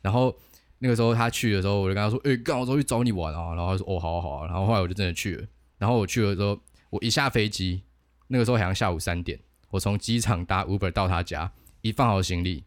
[0.02, 0.36] 然后
[0.80, 5.46] 那个时候他去的时候，我就跟他说：“哎、欸，干，我说去找你玩啊。”然后他说：“哦，好啊，好啊。”然后后来我就真的去了。
[5.78, 6.58] 然后我去了之后，
[6.90, 7.84] 我一下飞机，
[8.26, 9.38] 那个时候好像下午三点，
[9.70, 11.48] 我从机场搭 Uber 到他家，
[11.80, 12.64] 一放好行李，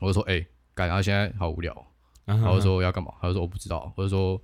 [0.00, 1.86] 我就说：“哎、欸，干，他现在好无聊。”
[2.26, 4.42] 然后说：“要干嘛？”他就说：“我不知道。”我就说。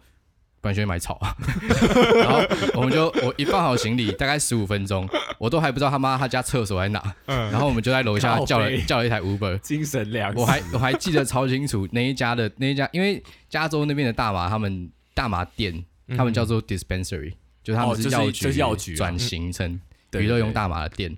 [0.64, 1.16] 不然去买草。
[1.16, 1.36] 啊，
[2.16, 5.06] 然后我们就我一放好行李，大概十五分钟，
[5.38, 15.84] 我都还不知道他妈他家厕所在哪，然后我们就在楼下叫了叫了一台 Uber，精神粮食，我还我还记得超清楚那一家的那一家，因为加州那边的大麻，他们大麻店，
[16.16, 19.78] 他们叫做 dispensary，就他们是药局药局转型成
[20.12, 21.14] 娱乐用大麻的店，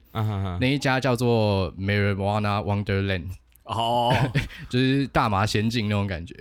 [0.60, 3.28] 那一家叫做 Marijuana Wonderland。
[3.66, 4.14] 哦，
[4.70, 6.34] 就是大麻仙境那种感觉，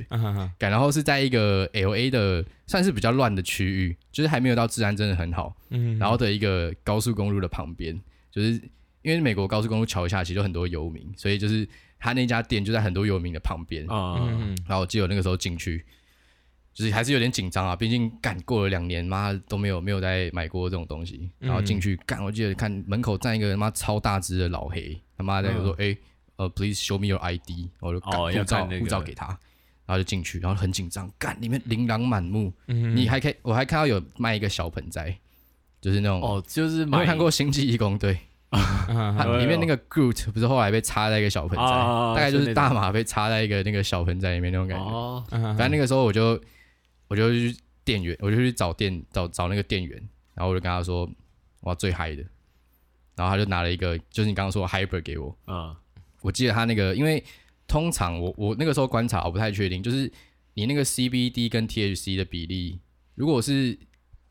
[0.57, 7.99] 感然后是在一个 LA 的算是比较乱的区域，就是还没有到治安真的很好，嗯，然后的一个高速公路的旁边，
[8.31, 8.51] 就是
[9.01, 11.67] 因为美国高速公路桥下其实有很多游民，所以就是
[11.99, 15.83] 他那家店就在很多游民的旁边，嗯，然后我记得那个时候进去，
[16.75, 25.97] 就是还是有点紧张啊，毕竟干过了两年，妈都没有没有再买过这种东西，然后进去干，我记得看门口站一个他妈超大只的老黑，他妈在说哎。
[26.38, 28.12] 呃、uh，Please show me your ID，我就护
[28.43, 29.28] 照护照给他，
[29.86, 35.17] 然后就进去，然后很紧张，干里面琳琅满目，嗯、你还可以，我还看到有卖一个小盆栽，
[35.82, 38.13] 就是那种哦，就是没有看过《星际义工队》
[39.24, 44.86] 对， 里面那个 Groot 不是后来被插在一个小盆栽，哦、大概就是大马被插在一个那个小盆栽里面那种感觉。
[44.86, 46.39] 哦、反正那个时候我就
[47.08, 49.98] 我就去店员，我就去找店找找那个店员，
[50.34, 51.10] 然后我就跟他说
[51.62, 52.24] 我要最嗨的，
[53.15, 55.76] 然后他就拿了一个就是你刚刚说的 Hyper 给我，嗯，
[56.25, 57.23] 我记得他那个，因为
[57.67, 60.11] 通常我我那个时候观察我不太确定，就是
[60.55, 62.79] 你那个 CBD 跟 THC 的比例，
[63.13, 63.77] 如果是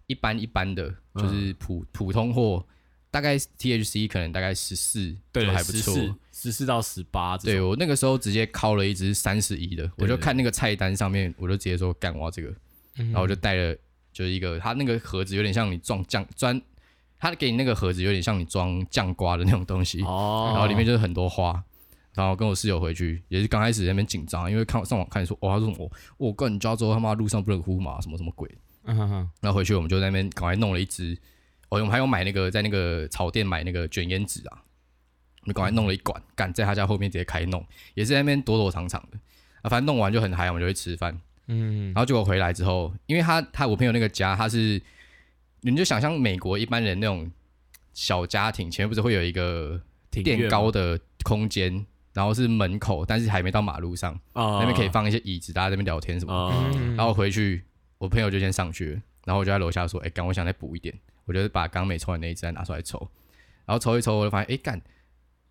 [0.06, 2.66] 一般一般的，就是普、嗯、普通货。
[3.14, 5.94] 大概 THC 可能大概十四，对，还不错，
[6.32, 7.38] 十四到十八。
[7.38, 12.52] 对，我那个时候直接敲了一支三十一的，我就看那个菜单上面，我就直接说干我这个，
[12.96, 13.72] 然后我就带了，
[14.12, 16.60] 就是一个，它那个盒子有点像你装酱砖，
[17.16, 21.62] 它给你那个盒子有点像你装酱瓜的那种东西，哦，然后里面就是很多花，
[22.14, 28.48] 然后跟我室友回去，也是刚开始在那边紧张，因为看上网看说，哇，他说我我跟加州他妈路上不能呼嘛，什么什么鬼，
[28.84, 31.16] 嗯哼哼，然后回去我们就在那边赶快弄了一支。
[31.70, 34.62] 哦我们还有买那个在那个草店买那个卷烟纸啊，
[35.40, 39.18] 我们赶快弄了一管，赶在他家后面直接开弄，也是在那边躲躲藏藏的
[39.62, 39.68] 啊。
[39.68, 41.18] 反正弄完就很嗨，我们就去吃饭。
[41.48, 44.80] 嗯，然后结果回来之后，因为他他我朋友那个家，他是
[45.62, 47.28] 你就想象美国一般人那种
[47.92, 56.56] 小家庭，前面不是会有一个垫高的空间，然后是门口，但是还没到马路上，哦、那边可以放一些椅子，大家在那边聊天什么的。
[56.56, 57.62] 哦、然后回去，
[57.98, 62.98] 我朋友就先上去，然后我就在楼下说：“哎、欸，赶我想再补一点。”我就把刚没抽完那一支再拿出来抽，
[63.64, 64.80] 然后抽一抽，我就发现，哎干，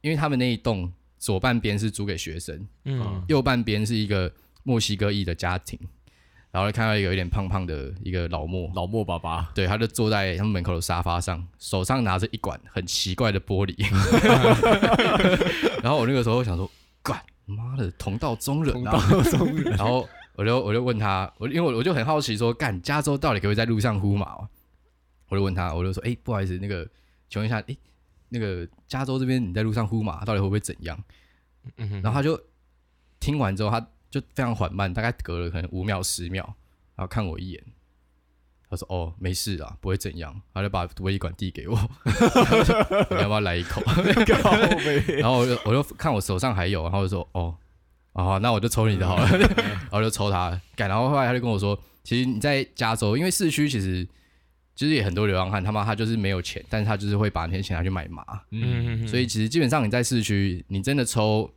[0.02, 5.80] 因为他们那一栋左半边是租给学生，嗯，右半边是一个墨西哥裔的家庭，
[6.54, 13.76] 然后看到一个有点胖胖的一个老莫，老莫爸爸，对，他就坐在他们门口的沙发上，手上拿着一管很奇怪的玻璃，
[15.82, 16.70] 然后我那个时候想说，
[17.02, 24.38] 干，妈的，同道中人啊，同道中人，然后我就我就问他，我因为我我就很好奇说，干，加州到底可不可以在路上呼马？
[25.30, 26.88] 我就问他，我就说，哎、欸，不好意思，那个，
[27.30, 27.78] 请问一下，哎、欸，
[28.30, 31.04] 那个加州这边你在路上呼马，到底会不会怎样？
[31.76, 32.39] 然后他就
[33.20, 36.43] 听完之后，他就非常缓慢，大概隔了可能五秒、十秒，
[36.95, 37.63] 然后看我一眼，
[38.69, 40.39] 他说，哦，没事啊，不会怎样。
[40.54, 41.76] 他就把威一管递给我，
[43.10, 43.82] 你要不要来一口？
[45.17, 47.58] 然后我就我就看我手上还有，然后我就说，哦，
[48.13, 49.28] 啊，那我就抽你的好了，
[49.89, 50.62] 然后就抽他。
[50.78, 54.08] 然后后来他就跟我说，其实你在加州，因为市区其实。
[54.76, 58.26] 其实也很多流浪汉，他妈他就是没有钱，但是他就是会把那些钱拿去买麻。
[58.49, 61.47] 嗯，所以其实基本上你在市区，你真的抽，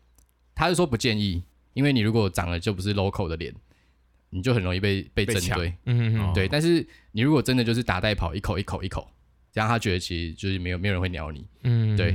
[0.54, 1.42] 他就说不建议，
[1.76, 3.54] 因为你如果长得就不是 local 的脸，
[4.30, 5.74] 你就很容易被被针对。
[5.84, 6.48] 嗯，对。
[6.48, 9.06] 但是你如果真的就是打带跑，一口一口一口，
[9.52, 11.46] 这样他觉得其实就是没有没有人会鸟你。
[11.64, 12.12] 嗯，对。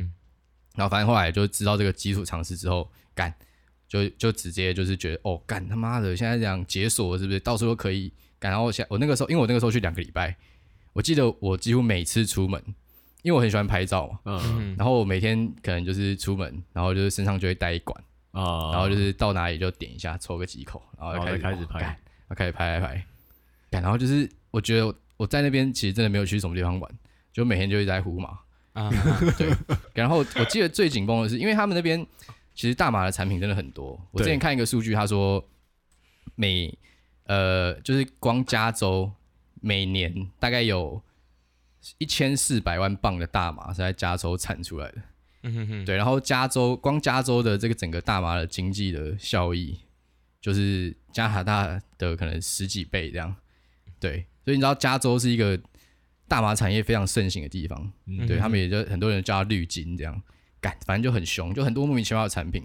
[0.76, 3.32] 然后反正后来就知道这个基础常识之后，干
[3.88, 8.52] 就就直接就是觉得哦，干他妈的，现在这样解锁是不是到处都可以干？
[8.52, 10.36] 然后我我那个时候，因为我那个时候去两个礼拜。
[10.93, 12.62] 我记得我几乎每次出门，
[13.21, 21.98] 因为我很喜欢拍照嘛，嗯，然后我每天可能就是出门，然后就是身上就会带一管，啊，然后就是到哪里就点一下，抽个几口，然后就开始开始拍，然
[22.30, 23.06] 后开始拍拍拍，
[23.82, 26.91] 然后就是我觉得我在那边其实真的没有去什么地方玩，
[27.32, 28.39] 就每天就一直在呼嘛，
[28.74, 28.89] 啊，
[29.38, 29.54] 对，
[29.94, 32.06] 然后我记得最紧绷的是，因为他们那边
[32.54, 35.44] 其实大麻的产品真的很多，我之前看一个数据，他说
[36.36, 36.78] 每
[37.26, 39.12] 呃就是光加州。
[39.63, 41.00] 每年大概有
[42.00, 44.98] 一千四百万磅的大麻是在加州产出来的，
[45.43, 49.80] 嗯哼哼，对，然后加州光加州的这个整个大麻的经济的效益，
[50.39, 53.36] 就是加拿大的可能十几倍这样，
[53.99, 55.60] 对，所以你知道加州是一个
[56.27, 60.21] 大麻产业非常盛行的地方，嗯、对他们也就很多人叫它绿金这样，
[60.60, 62.63] 干，反正就很凶，就很多莫名其妙的产品。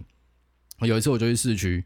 [0.81, 1.83] 有一次我就去市区，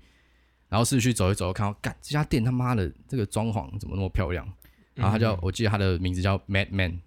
[0.69, 4.45] 然后市区走一走，看到干这家店他妈的这个装潢怎么那么漂亮？
[4.95, 6.99] 然后他叫，我记得他的名字叫 Madman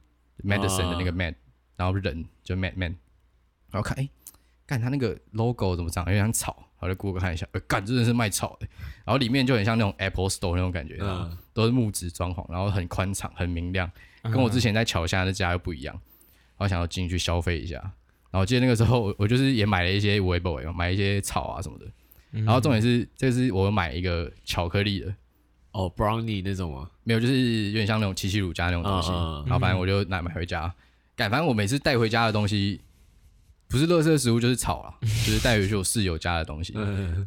[0.42, 1.36] Medicine 的那个 Mad，
[1.76, 2.96] 然后人就 Madman，
[3.74, 4.08] 然后看哎，
[4.66, 8.68] 干他那个 logo 怎么长，有点像草，然后就 Google 看一下，呃，干真的是卖草的，
[9.04, 20.22] 然后里面就很像那种 Apple Store 那种感觉，嗯，都是木质装潢，然后很宽敞，很明亮，跟我之前在桥下那家又不一样，然后想要进去消费一下，然后我记得那个时候我就是也买了一些
[20.76, 21.86] 买一些草啊什么的，
[22.44, 25.14] 然后重点是这是我买一个巧克力的。
[25.74, 26.88] 哦，brownie 那种吗？
[27.04, 29.10] 没有，就是有点像那种七七乳加那种东西。
[29.10, 30.72] Uh, uh, 然后反正我就拿买回家，
[31.16, 32.80] 改、嗯、反正我每次带回家的东西，
[33.74, 36.74] 不是垃圾食物就是草啊， 就是带回去我室友家的东西。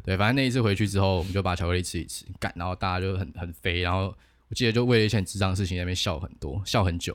[0.05, 3.81] 对，反正那一次回去之后，我们就把巧克力吃一吃，干，然后大家就很很肥。
[3.81, 4.15] 然后
[4.47, 7.13] 我记得就为了一件智障的事情在那边笑很多，笑很久。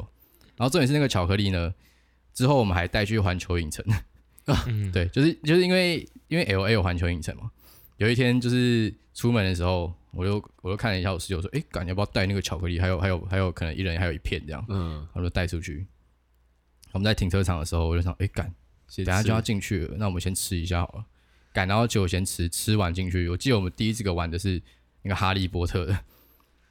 [0.57, 1.73] 然后重点是那个巧克力呢，
[2.35, 3.83] 之后我们还带去环球影城。
[4.92, 7.51] 对，就是就是因为因为 LA 有环球影城嘛，
[7.97, 9.92] 有一天就是出门的时候。
[10.14, 12.79] 我就我就看了一下我室友说，哎、欸，感觉要不要带那个巧克力？
[12.79, 15.87] 还有还有还有可能一人还有一片这样，嗯，他说带出去。
[16.90, 18.55] 我们在停车场的时候，我就想，哎、欸，干，
[18.98, 21.05] 等下就要进去了，那我们先吃一下好了。
[21.52, 23.28] 赶，然后就先吃，吃完进去。
[23.28, 24.61] 我记得我们第一次个玩的是
[25.02, 25.98] 那个哈利波特的，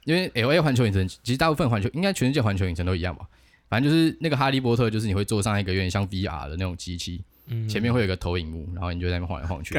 [0.04, 3.26] 因为 LA 环球影城其实大部分环球应该全世界环球影城都一样吧。
[3.68, 9.74] 反正就是那个哈利波特，就是你会坐上一个有点像 VR 的那种机器，嗯、前面会有个投影幕，然后你就在那边晃来晃去。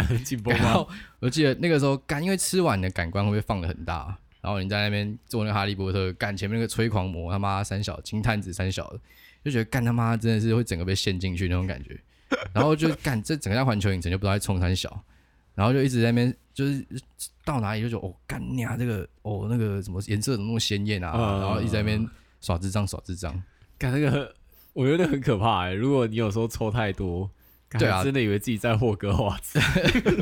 [0.45, 8.99] 然后我记得那个时候干，因为吃完的感官会不会放的很大，然后你在那边做那个哈利波特，干前面那个催狂魔他妈三小金探子三小的，
[9.43, 11.99] 就觉得干他妈真的是会整个被陷进去那种感觉。
[12.53, 15.03] 然后就干这整个环球影城就不知道在冲三小，
[15.55, 16.85] 然后就一直在那边就是
[17.43, 22.07] 到哪里就说哦干你啊这个哦那个什么颜色怎么那么鲜艳啊，嗯、然后一直在那边
[22.41, 23.41] 耍智障耍智障。
[23.77, 24.33] 干那个
[24.73, 27.29] 我觉得很可怕哎、欸，如果你有时候抽太多，
[27.77, 29.59] 对啊，真的以为自己在霍格华兹。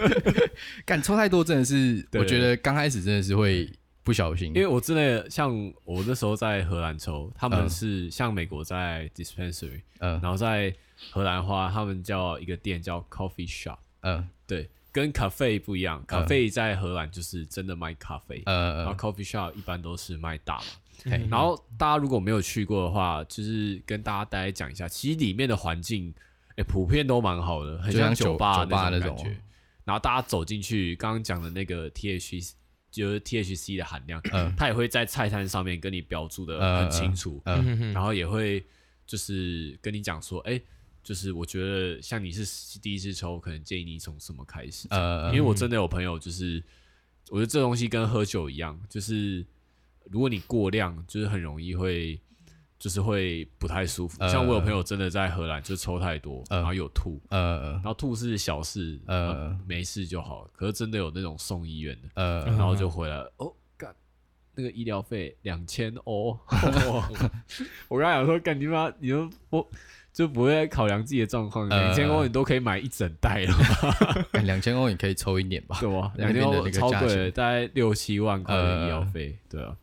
[0.85, 3.71] 干抽太多真的是，我觉得刚开始真的是会
[4.03, 10.73] 不小心，因为我真的像我那时候在荷兰抽，他们是像美国在 dispensary，嗯，然后在。
[11.09, 20.65] 荷兰花，他们叫一个店叫 coffee shop，嗯，对，跟 cafe 不一样，，cafe 在荷兰就是真的卖咖啡，嗯，然后 coffee shop 一般都是卖大麻，
[21.05, 26.13] 嗯，然后大家如果没有去过的话，就是跟大家大概讲一下，其实里面的环境，
[26.55, 29.35] 哎，普遍都蛮好的，很像酒吧那种感觉。
[29.83, 32.53] 然后大家走进去，刚刚讲的那个 THC
[32.91, 38.63] 就是 THC 的含量，嗯，它也会在菜单上面跟你标注的很清楚，嗯，然后也会
[39.07, 40.61] 就是跟你讲说，哎。
[41.03, 44.87] 就是我觉得像你是第一次抽，可能建议你从什么开始？
[44.91, 46.63] 呃，因为我真的有朋友，就是
[47.29, 49.45] 我觉得这东西跟喝酒一样，就是
[50.09, 52.21] 如果你过量，就是很容易会
[52.77, 54.17] 就是会不太舒服。
[54.19, 60.47] 呃、像我有朋友真的在荷兰就抽太多，呃、然后有吐，呃，然后吐是小事，呃，没事就好。
[60.53, 63.95] 可是真的有那种送医院的，呃，然后就回来了，哦，干，
[64.53, 66.37] 那个医疗费两千欧，
[67.89, 69.67] 我刚才讲说，干你妈，你都不。
[70.13, 75.77] 就不会考量自己的状况，两千欧你都可以买一整袋了， 两千欧你可以抽一年吧？
[75.79, 79.75] 对啊，两千欧超贵，大概六七万块的医药费，对啊。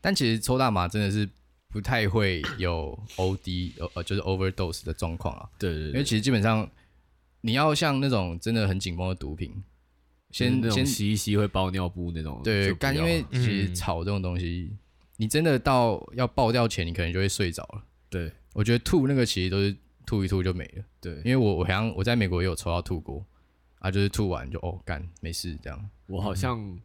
[0.00, 1.28] 但其实抽大麻真的是
[1.68, 5.46] 不太会有 OD，呃，就是 overdose 的状况啊。
[5.58, 6.66] 对对，因为其实基本上
[7.42, 9.52] 你要像那种真的很紧绷的毒品，
[10.30, 12.40] 先先吸一吸会包尿布那种。
[12.42, 14.70] 对，干，因为其实草这种东西，
[15.18, 17.82] 你真的到要爆掉前，你可能就会睡着了。
[18.10, 18.32] 对。
[18.54, 23.22] 我觉得吐那个其实都是吐一吐就没了，对，因为我我好像我在美国也有抽到吐过，
[23.80, 25.90] 啊，就是吐完就哦干没事这样。
[26.06, 26.78] 我好像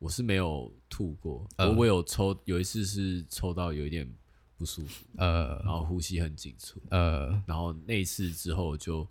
[0.00, 4.12] 我是没有吐过，我我有抽有一次是抽到有一点
[4.56, 9.06] 不舒服，呃，然后呼吸很紧促，呃，然后那一次之后就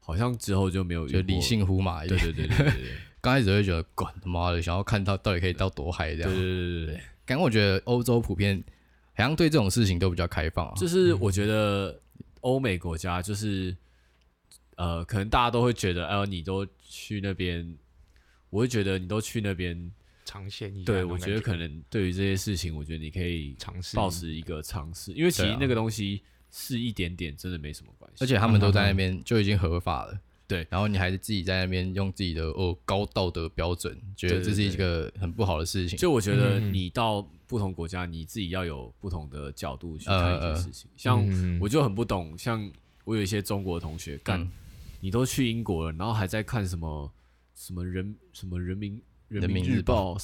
[0.00, 8.62] 好像之后就没有，就理性呼嘛一点，对对对对对， 刚开始会觉得管他妈的，想要看到到底可以到多嗨这样，对对对对对，刚我觉得欧洲普遍。
[9.16, 12.00] 好像对这种事情都比较开放啊，就是我觉得
[12.40, 13.74] 欧美国家就是，
[14.76, 17.76] 呃，可能大家都会觉得，哎呦，你都去那边，
[18.50, 19.90] 我会觉得你都去那边
[20.24, 20.84] 尝鲜。
[20.84, 28.24] 对，我觉得可能对于这些事情，我觉得你可以尝试，保持一个尝试，因为其实那个东西是一点点，真的没什么关系。
[28.24, 30.66] 而且他们都在那边就已经合法了，对。
[30.70, 35.98] 然后你还是自己在那边用自己的哦高道德标准，觉得这是一个很不好的事情。
[35.98, 37.28] 就我觉得你到。
[37.46, 40.90] 不同国家，你自己要有不同的角度去看一件事情。
[40.90, 42.68] 呃、像我就很不懂，像
[43.04, 44.50] 我有一些中国的同学，干、嗯，
[44.98, 47.12] 你都去英国了，然后还在看什么
[47.54, 50.16] 什么人什么人民人民日报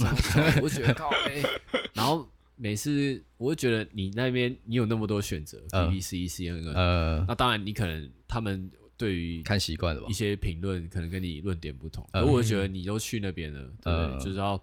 [0.63, 1.43] 我觉得靠，哎，
[1.93, 8.69] 然后每次我就觉得你那边你有那么多选择，BBC、CNN，呃，那当然你可能他们
[9.01, 14.63] 对于看习惯了吧，一些评论可能跟你论点不同，而我就觉得你都去那边了，对，呃、就是要。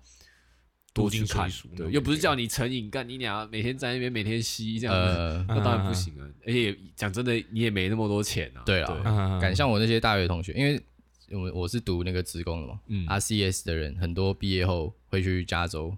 [0.94, 6.28] 多去看，对，又不是叫你成瘾，干你俩每天在那边每天吸这样子，那当然不行啊。
[6.44, 8.64] 而且讲真的，你也没那么多钱啊。
[8.66, 10.82] 对啊，敢像我那些大学同学，因为
[11.30, 15.96] 我我是读那个职工的嘛，RCS 的人很多毕业后会去加州，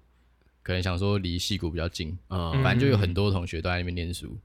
[0.63, 4.37] 可能想说离戏谷比较近，反正就有很多同学都在那边念书。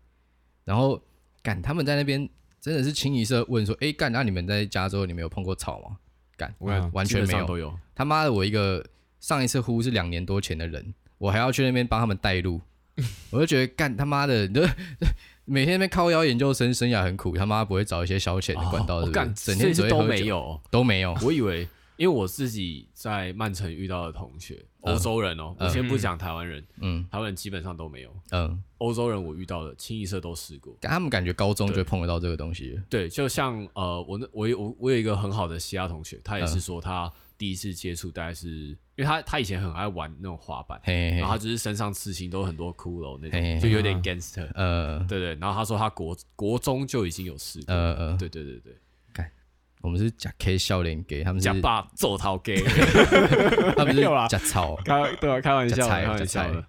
[0.64, 1.02] 然后
[1.42, 2.28] 敢他们在那边
[2.64, 5.98] 真的是清一色问说，哎干，那你们在加州你们有碰过草吗？
[6.35, 6.55] 干，
[6.92, 7.79] 完全没有，都有。
[7.94, 8.83] 他妈的，我一个。
[9.20, 12.61] 上一次呼是两年多前的人，我还要去那边帮他们带路，
[13.33, 14.46] 我就觉得干他妈的，
[15.46, 21.16] 每天那边靠腰研究生生涯很苦，他妈不会找一些消遣的管道，干、哦、整天都没有，都没有。
[21.22, 37.12] 我以为，因为我自己在曼城遇到的同学，欧洲人哦，嗯、我先不讲台湾人，嗯，台湾人基本上都没有，嗯，欧洲人我遇到的清一色都试过，他们感觉高中就碰得到这个东西，对，就像呃，我那我我我有一个很好的西亚同学，他也是说他。
[37.37, 38.49] 第一次接触大概是，
[38.95, 45.41] 因为他他以前很爱玩那种滑板，嘿嘿嘿，然后他就是身上刺青都很多骷髅那种，嘿嘿嘿，就有点 gangster，呃，对，对对。
[45.41, 48.72] 然后他说他国国中就已经有试过，呃呃，对对对对。
[49.85, 52.57] 干，我们是假 K 笑脸给他们是假爸揍他给，
[53.76, 56.66] 他们是假草，开对啊，开玩笑，开玩笑的。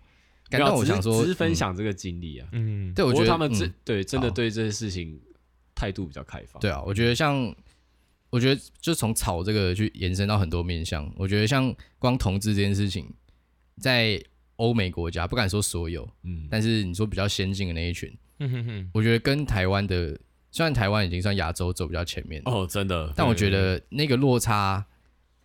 [0.49, 2.47] 但我想说，只是分享这个经历啊。
[2.51, 5.20] 嗯，对，我觉得他们这对真的对这些事情
[5.74, 6.61] 态度比较开放。
[6.61, 7.53] 对啊，我觉得像，
[8.30, 11.11] 我觉得就从草这个去延伸到很多面向。
[11.18, 13.11] 我觉得像光同志这件事情，
[13.82, 14.22] 在
[14.57, 20.18] 欧美国家不敢说所有，嗯，但是你说比较先进的那一群，嗯哼哼，我觉得跟台湾的，
[20.56, 24.86] 虽然台湾已经算亚洲走比较前面哦，真的，但我觉得那个落差，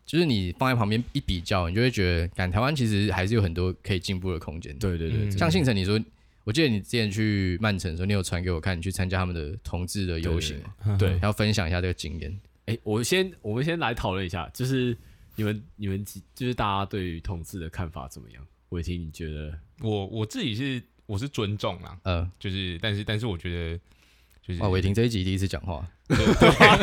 [0.07, 4.73] 就是你放在旁边一比较，你就会觉得，感台湾其实还是有很多可以进步的空间。
[4.79, 6.01] 对对对，像信诚你说，
[6.45, 10.63] 我记得你之前去曼城的时候，你有传给我看，你去参加他们的同志的游行，
[10.97, 12.41] 对，要分享一下这个经验。
[12.67, 14.97] 哎，我先，我们先来讨论一下，就是
[15.35, 16.05] 你们你们
[16.37, 18.47] 就是大家对于同志的看法怎么样？
[18.69, 19.59] 伟霆，你觉得？
[19.81, 23.81] 我我自己是我是尊重啦，嗯，就是但是但是我觉得
[24.47, 26.17] 就是啊，伟霆这一集第一次讲话，对，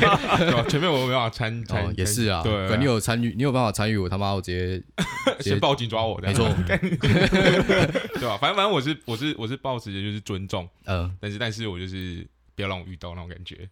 [0.70, 4.82] 前面我没办法参参，也是啊，对，你有参与，你有办法参与，我他妈我直接
[5.42, 8.38] 先报警抓我，没错， 对吧？
[8.38, 13.68] 反正反正我是我是我是抱持的就是尊重，嗯，但是但是我就是不要让我遇到那种感觉，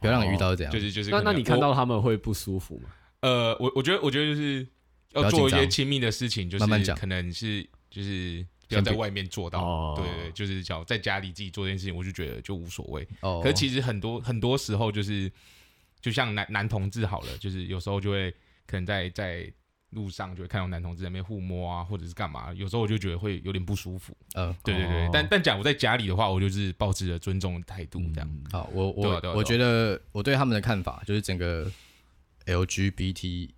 [0.00, 2.90] 不要让你遇到这样，就是就是那那你看到他们会不舒服吗？
[3.20, 4.66] 呃，我我觉得我觉得就是。
[5.12, 13.06] 要做一些亲密的事情，就是可能是就是不要在外面做到，对对，就是想在家里自己做这件事情，我就觉得就无所谓。
[13.20, 15.30] 哦，可是其实很多很多时候就是，
[16.00, 18.30] 就像男男同志好了，就是有时候就会
[18.66, 19.52] 可能在在
[19.90, 24.16] 路上就会看到男同志在那边互摸啊，或者是干嘛，有时候我就觉得会有点不舒服。
[24.34, 25.10] 嗯，对对对。
[25.12, 28.42] 但但假如在家里的话，我就是保持着尊重的态度这样。
[28.52, 31.70] 好，我我我觉得我对他们的看法就是整个
[32.46, 33.50] LGBT。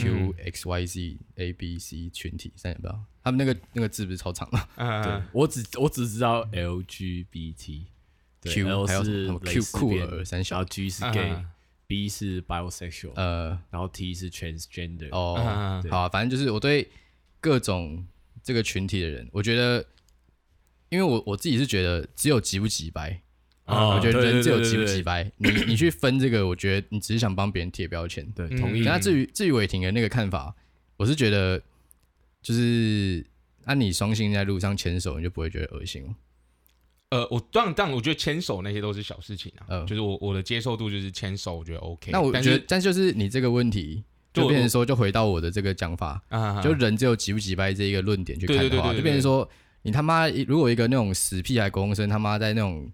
[0.00, 4.66] Q X Y Z A B C 群体，三点不知道他们那个那个字不是超长吗？
[5.02, 15.10] 对，我只我只知道 L G B T，Q 还有什么 Q 酷儿三小，G 是 gay，B 是 bisexual，呃，然后 T 是 transgender。
[15.10, 16.88] 哦，好，反正就是我对
[17.40, 18.06] 各种
[18.42, 19.84] 这个群体的人，我觉得，
[20.88, 23.20] 因为我我自己是觉得只有急不急白。
[23.64, 28.26] 啊，我觉得人只有几不几掰，你你去分这个，我觉得你只是想帮别人贴标签。
[28.32, 28.80] 对，同意。
[28.80, 30.54] 那至于至于伟霆的那个看法，
[30.96, 31.60] 我是觉得，
[32.42, 33.24] 就是
[33.64, 36.04] 按你双性在路上牵手，你就不会觉得恶心。
[37.10, 39.66] 呃，我当然，当然，我觉得牵手那些都是小事情啊。
[39.68, 42.10] 嗯，就是我我的接受度就是牵手，我觉得 OK。
[42.12, 46.22] 那我觉得，但就是你这个问题，就变成说，就回到我的这个讲法，
[46.62, 49.48] 就人只有几不几掰这一个论点去看的话，就变成说，
[49.82, 52.90] 你他妈如果一个那种死屁孩国中生他妈在那种。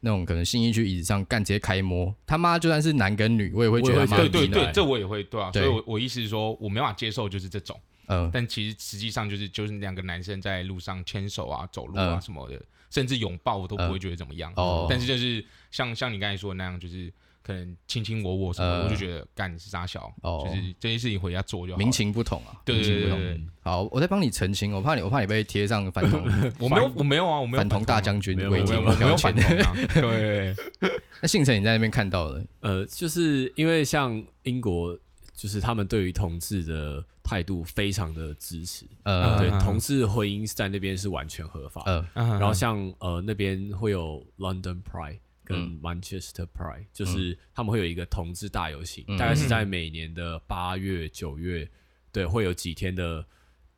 [0.00, 5.50] 那种可能信义区椅子上干直接开摸，他妈就算是男跟女，我也会觉得对对对，这我也会对啊。
[5.50, 7.76] 所以我我意思是说，我没办法接受就是这种，
[8.08, 14.52] 嗯，但其实实际上就是就是两个男生在路上牵手啊、走路啊什么的，甚至拥抱我都不会觉得怎么样。
[14.56, 17.12] 哦，但是就是像像你刚才说的那样，就是。
[17.40, 21.78] 可能卿卿我我什么，我就觉得干你是傻小，就是这些事情回家做就好。
[21.78, 23.40] 民情不同啊，对对对。
[23.62, 26.22] 好，我在帮你澄清，我怕你，我怕你被贴上反同。
[26.60, 28.64] 我没有，我没有啊，我没有反同大将军，没有，没有，
[28.98, 29.74] 没有反同啊。
[29.94, 30.54] 对。
[31.22, 34.94] 那信诚你在那边看到了，呃，就是因为像英国，
[35.34, 41.82] 就是他们对于同志的态度非常的支持，呃，对，同志婚姻在那边是完全合法。
[41.86, 45.18] 嗯，然后像呃那边会有 London Pride。
[45.44, 51.66] 跟 Manchester Pride，就是他们会有一个同志大游行，大概是在每年的八月、九月，
[52.12, 53.24] 对，会有几天的，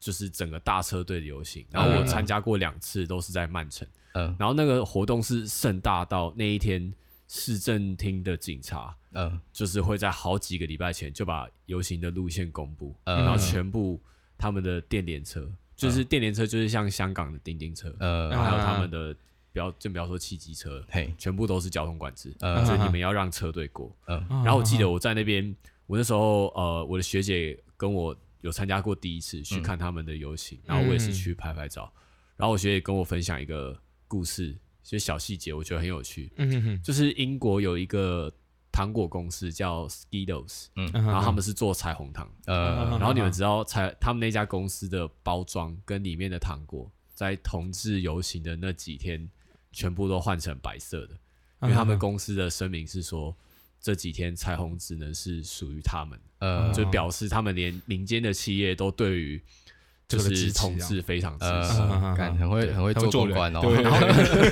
[0.01, 1.65] 就是整个大车队的游行。
[1.71, 3.87] 然后我参加过两次，都是在曼城。
[4.15, 6.93] 嗯，然后那个活动是盛大到那一天，
[7.33, 14.01] 市政厅的警察，嗯，就是会在好几个礼拜前就把游行的路线公布，然后全部
[14.37, 19.17] 他们的电联车，就是电联车，就是像香港的叮叮车，嗯，然后还有他们的。
[19.53, 23.93] 不要，就不要说汽机车，嘿，全部都是交通管制，所以你们要让车队过。
[24.07, 25.53] 嗯，然后我记得我在那边，
[25.89, 31.93] 我那时候呃，我的学姐跟我有参加过第一次去看他们的游行，然后我也是去拍拍照。
[32.37, 33.77] 然后我学姐跟我分享一个
[34.07, 36.33] 故事，其实小细节我觉得很有趣。
[36.37, 38.33] 嗯哼，就是英国有一个
[38.73, 49.29] 糖果公司叫 Skittles，嗯，然后他们是做彩虹糖，呃，然后你们知道彩他们那家公司的包装跟里面的糖果，在同志游行的那几天。
[49.73, 51.15] 全部都换成白色的，
[51.63, 53.33] 因为他们公司的声明是说，
[53.81, 59.41] 这几天彩虹只能是属于他们，呃，就表示他们连民间的企业都对于
[60.19, 61.79] 就是同志非常支持，
[62.17, 63.99] 感 很会很会做公关哦，然后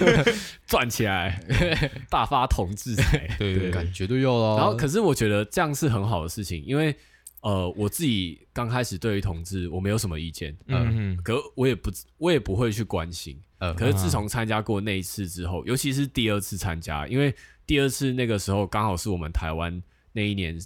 [0.66, 1.42] 赚起来，
[2.08, 4.56] 大发同志财，对对，感觉对有了。
[4.56, 6.94] 然后可是我觉得这样是很好的事情，因为
[7.40, 13.40] 呃，我自己刚开始对于同志我没有什么意见，嗯，可我也不我也不会去关心。
[13.58, 17.34] 呃，可是自从参加过那一次之后，尤其是第二次参加，因为
[17.66, 19.82] 第二次那个时候刚好是我们台湾
[20.12, 20.56] 那一年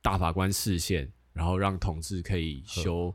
[0.00, 3.14] 大法官释宪，然后让同志可以修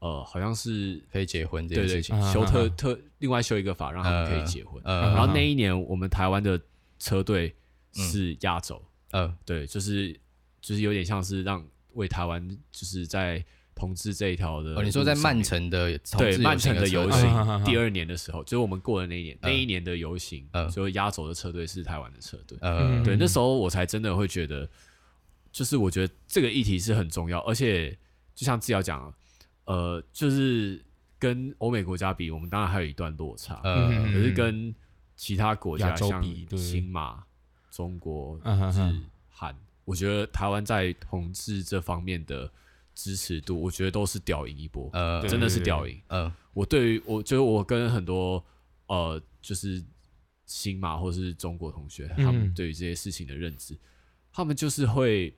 [0.00, 4.82] 呃，好像是可以结婚这件事情，修特特另外修一个法，让他们可以结婚。
[4.84, 6.60] 然后那一年，我们台湾的
[6.98, 7.54] 车队
[7.92, 8.82] 是压轴，
[9.12, 10.12] 嗯，对，就是
[10.60, 13.42] 就是有点像是让为台湾就是在。
[13.72, 22.58] 同志这一条的，哦，你说在曼城的对曼城的游行第二年的时候，就是我们过的那一年，那一年的游行，就压轴的车队是台湾的车队，
[23.02, 24.68] 对，那时候我才真的会觉得，
[25.50, 27.96] 就是我觉得这个议题是很重要，而且
[28.34, 29.10] 就像志尧讲，
[29.72, 30.84] 呃，就是
[31.18, 34.74] 跟欧美国家比，我们当然还有一段落差，可是跟
[35.14, 36.22] 其他国家像
[36.56, 37.24] 新马、
[37.70, 38.42] 中国、日、
[39.28, 42.50] 韩，我觉得台湾在同志这方面的。
[42.92, 45.98] 支持度，我觉得都是屌赢一波，呃，真的是屌赢。
[46.08, 48.44] 嗯、呃，我对于我就是我跟很多
[48.88, 49.82] 呃，就是
[50.44, 53.78] 新马或是中国同学，他们对于这些事情的认知，嗯、
[54.32, 55.34] 他们就是会，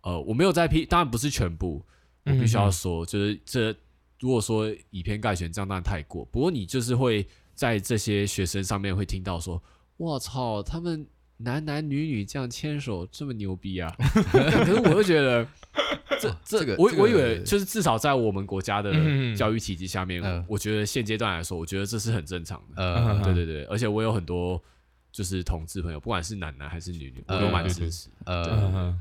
[0.00, 1.84] 呃，我没有在批，当然不是全部，
[2.24, 3.74] 我必须要说，就是这
[4.20, 6.24] 如果说以偏概全，这样当然太过。
[6.26, 9.62] 不过你就是会在这些学生上面会听到说，
[9.96, 11.06] 我操，他们
[11.38, 13.94] 男男女女这样牵手这么牛逼啊！
[14.30, 15.46] 可是我就觉得。
[16.20, 18.92] 这这个我我以为就是至少在我们国家的
[19.34, 22.74] 教育体系下面，我觉得现阶段来说，我觉得这是很正常的。
[22.76, 24.62] 嗯，对对对，而且我有很多
[25.10, 28.10] 就是同志朋友，不管是男男还是女女，我都蛮支持。
[28.26, 28.94] 呃，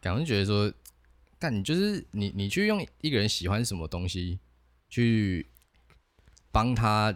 [0.00, 0.72] 感觉觉得说，
[1.44, 4.38] 但你就是你你去用一个人喜欢什么东西
[4.88, 5.46] 去
[6.50, 7.14] 帮他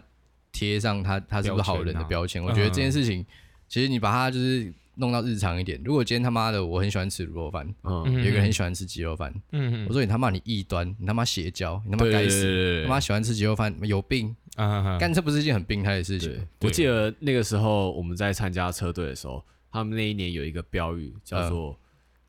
[0.51, 3.25] 贴上他他是不是好人的标签，我觉得这件事情
[3.67, 4.71] 其实你把他就是。
[4.99, 5.81] 弄到日常一点。
[5.85, 14.97] 如果今天他妈的我很喜欢吃卤肉饭，嗯，有一个人很喜欢吃鸡肉饭，嗯，我说你他妈你异端，你他妈邪教，你他妈该死，他妈喜欢吃鸡肉饭有病啊！
[14.99, 16.45] 干这不是一件很病态的事情。
[16.59, 21.79] 我记得那个时候我们在参加车队的时候，他们那一年有一个标语叫做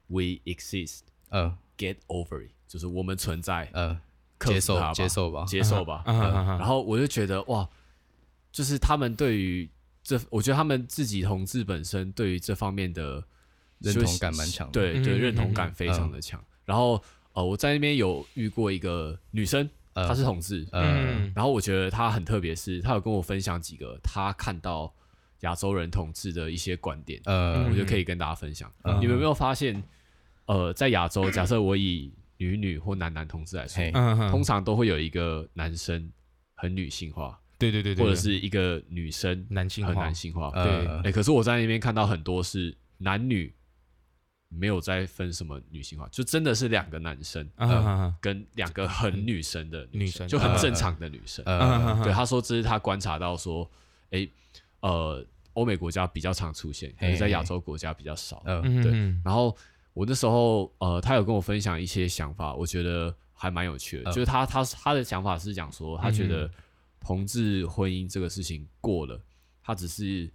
[0.06, 3.98] “We exist”，嗯，Get over it，就是我们存在，嗯，
[4.40, 6.04] 接受接受吧，接受吧。
[6.60, 7.66] 然后我就觉得哇，
[8.52, 9.68] 就是他们对于。
[10.02, 13.22] 这我觉得他们自己同志本身对于这方面的
[13.80, 16.42] 认同感蛮强，对对，认同感非常的强。
[16.64, 17.00] 然后
[17.34, 24.90] 呃，我在那边有遇过一个女生，她是同志，嗯，然后我觉得她很特别，是她有跟我分享几个她看到
[25.40, 28.72] 亚洲人同志的一些观点，嗯，我觉得可以跟大家分享。
[29.00, 29.80] 你们有没有发现，
[30.50, 33.88] 呃，在亚洲，假设我以女女或男男同志来说，
[34.32, 36.10] 通常都会有一个男生
[36.56, 37.40] 很女性化。
[37.56, 40.50] 对对对，对，或者是一个女生，男性很男性化。
[40.50, 43.54] 对，哎、欸，可是我在那边看到很多是男女
[44.48, 51.44] 没有再分什么女性化，就真的是两个男生，呃、跟两个很女生的女生，就很正常的女生。
[52.02, 53.70] 对，他说这是他观察到说，
[54.10, 54.32] 哎、欸，
[54.80, 58.42] 呃，欧美国家比较常出现，可是在亚洲国家比较少。
[58.44, 58.90] 对，
[59.24, 59.56] 然后
[59.92, 64.12] 我那时候呃，他有跟我分享一些想法，我觉得还蛮有趣的。
[64.12, 66.50] 就是他他他的想法是讲说，他觉得。
[67.02, 69.18] 同志婚姻这个事情过了，
[69.62, 70.30] 他只是，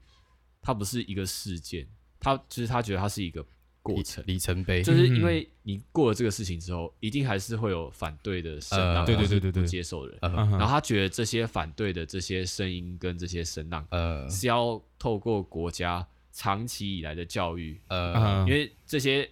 [0.64, 1.88] 他不是一个事件，
[2.20, 3.46] 他就是他觉得它是一个
[3.84, 4.24] 过程。
[4.26, 19.30] 里程碑，就是因为你过了这个事情之后，一定还是会有反对的声浪，对对对对对，不接受的人，然后他觉得这些反对的这些声音跟这些声浪，呃，是要透过国家长期以来的教育，呃，因为这些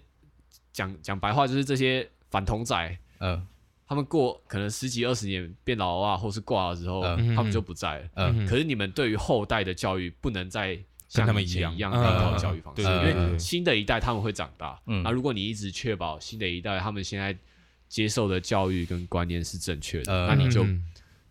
[0.73, 3.47] 讲讲白话就是这些反同仔，呃。
[3.85, 7.03] 他们过可能十几二十年变老啊，或是挂了之后，
[7.35, 8.09] 他们就不在了。
[8.15, 14.81] 嗯，可是你们对于后代的教育不能再像他们以前一样那套教育方式，因为新的一代他们会长大。
[14.87, 17.37] 嗯，那如果你一直确保新的一代他们现在
[17.87, 20.65] 接受的教育跟观念是正确的，那你就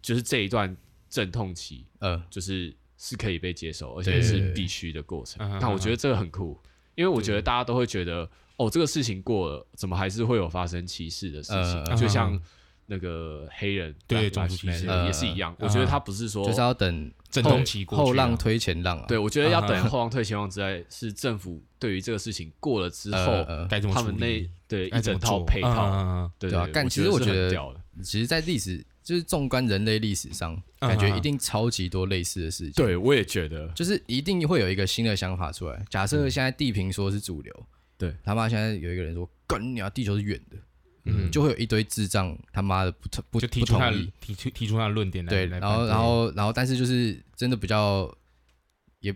[0.01, 0.77] 就是这一段
[1.09, 5.59] 阵痛期，呃，就是是可以被接受，而且是必须的过程。
[5.59, 6.61] 那我觉得这个很酷，
[6.95, 8.29] 因为我觉得大家都会觉得。
[8.59, 11.83] 哦，这个事情过了，怎么还是会有发生歧视的事情？
[11.85, 12.39] 呃、就像
[12.87, 15.57] 那个黑人对种族歧视也是一样。
[15.59, 19.07] 呃、我觉得他不是说就是要等阵痛期过去，后浪推前浪啊。
[19.09, 26.69] 对，我觉得要等后浪推前浪之外，是政府对于这个事情过了之后，呃、他们那对一整套配套，对对啊。
[26.73, 27.75] 但其实我觉得，
[28.05, 32.73] 其实，在历史就是纵观人类历史上，感觉一定超级多类似的事情。
[32.75, 35.85] 对，我也觉得，就是一定会有一个新的想法出来。
[35.91, 37.67] 假设现在地平说是主流。
[37.99, 40.57] 对他妈，现在有一个人说：“干你啊，地球是圆的。”
[41.05, 43.91] 嗯，就会有一堆智障他妈的不不就提出他
[44.21, 45.31] 提出提出他的论点来。
[45.31, 48.13] 对，然后然后然后，但是就是真的比较
[49.01, 49.13] 也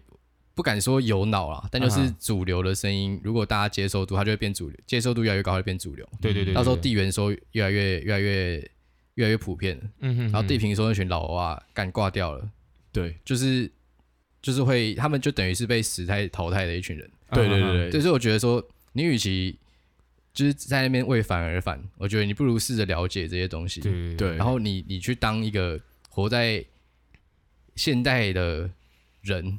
[0.55, 6.05] 不敢说有脑啦，但就是主流的声音，如果大家接受度，它就会变主流，接受度越来越高，会变主流。
[6.21, 8.71] 对对对，到时候地缘说越来越越来越
[9.17, 9.79] 越来越普遍。
[9.99, 12.51] 嗯哼，然后地平说那群老娃干挂掉了。
[12.91, 13.71] 对，就是
[14.41, 17.11] 就是会，他们就等于是被时代淘汰的一群人。
[17.33, 18.67] 对对对对，所以我觉得说。
[18.93, 19.59] 你与其
[20.33, 21.79] 就是在那边为反而反。
[21.99, 24.37] 我觉得你不如试着了解这些东西，对对。
[24.37, 26.65] 然后你你去当一个活在
[27.75, 28.71] 现代的
[29.21, 29.59] 人。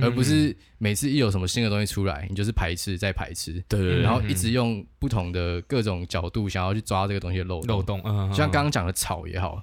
[0.00, 7.76] 而不是每次一有什么新的东西出来，你就是排斥再排斥，对，然后一直用不同的各种角度想要去抓这个东西的漏洞。
[7.76, 9.62] 漏洞，就像刚刚讲的草也好，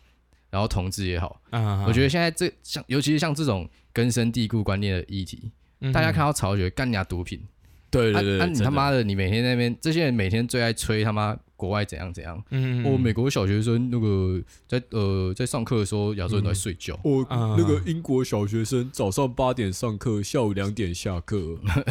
[0.49, 1.41] 然后同志也好，
[1.87, 5.51] 我觉得现在这像尤其是像这种根深蒂固观念的议题，
[5.93, 7.41] 大家看到草觉得干你家毒品，
[7.89, 11.37] 对对对，那你他妈的你每天那边这些人每天最爱吹他妈。
[11.59, 12.41] 国外怎样怎样？
[12.51, 16.97] 嗯，我美国小学生那个在呃在上课的时候，亚洲人都在睡觉。
[17.03, 21.37] 我那个英国小学生早上八点上课，下午两点下课。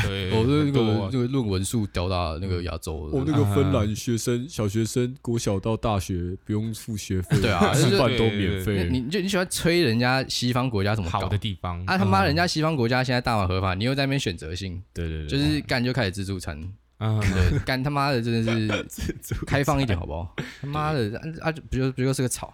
[0.02, 3.10] 对，我那个那个论文数吊打那个亚洲。
[3.12, 8.88] 我那个芬兰学生小学生，国小到大学不用付学费，对啊，吃饭都免费。
[8.90, 11.98] 你就你喜欢吹人家西方国家怎么好的地方啊？
[11.98, 16.58] 他妈人家西方国家现在大麻合法，你又在那边选择性，对对对，就是干就开始自助餐。
[16.98, 17.20] 嗯，
[17.50, 20.34] 对，干他妈的真的是开放一点好不好？
[20.60, 22.52] 他妈的啊，就比如比如说是个草，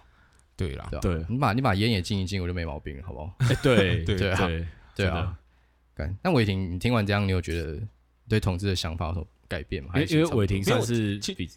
[0.57, 3.35] 对啦，对，你把你把烟也禁一禁，我就没毛病了，好不好？
[3.63, 4.51] 对 对啊，
[4.95, 5.37] 对啊，
[5.95, 6.15] 干。
[6.23, 7.81] 那伟霆，你听完这样，你有觉得
[8.29, 9.91] 对同志的想法有什么改变吗？
[10.09, 11.49] 因为伟霆算是比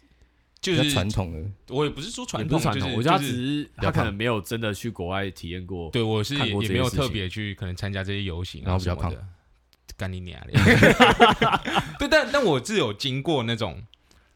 [0.60, 9.14] 就是传统的，我也不是说传统，传统，我觉得他只是他可能没有真的去国外体验过，对我是也没有特别去可能参加这些游行，然后比较胖。
[9.98, 10.52] 干你娘嘞！
[11.98, 13.82] 对，但但我是有经过那种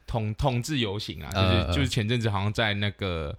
[0.09, 3.31] 同同志游行啊，就是、呃、就是前阵子好像在那个，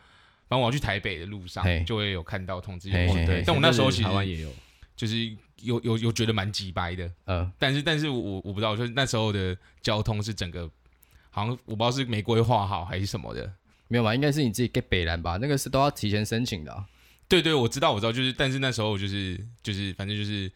[0.47, 3.25] 反正我要去台北的路上，就会有看到同志游行。
[3.25, 4.49] 对，但我那时候其实台湾也有，
[4.95, 7.05] 就是有有有觉得蛮鸡掰的。
[7.25, 10.69] 嗯、呃，但是但是我我不知道，就是那时候的交通是整个
[11.29, 13.51] 好像我不知道是没规划好还是什么的，
[13.89, 14.15] 没有吧？
[14.15, 15.37] 应该是你自己给北兰吧？
[15.41, 16.85] 那个是都要提前申请的、啊。
[17.27, 20.49] 对对，我知道我知道，就是但是那时候就是就是反正就是。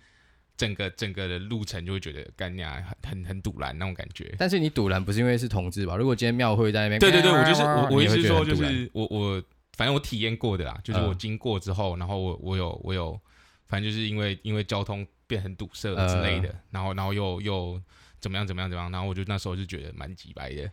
[0.57, 5.95] 整个整个的路程就会觉得干娘很很很堵然那种感觉，但是你堵然不是因为是同志吧？
[5.95, 9.41] 如果今天庙会在那边，对对对，我就是我我意思是说就是我我
[9.73, 13.19] 反正我体验过的啦，就是我经过之后，然后我我有我有，
[13.67, 17.79] 反正就是因为因为交通变很堵塞之类的，然后然后又又
[18.19, 20.69] 怎么样怎么样怎么样，然后我就那时候就觉得蛮急白的。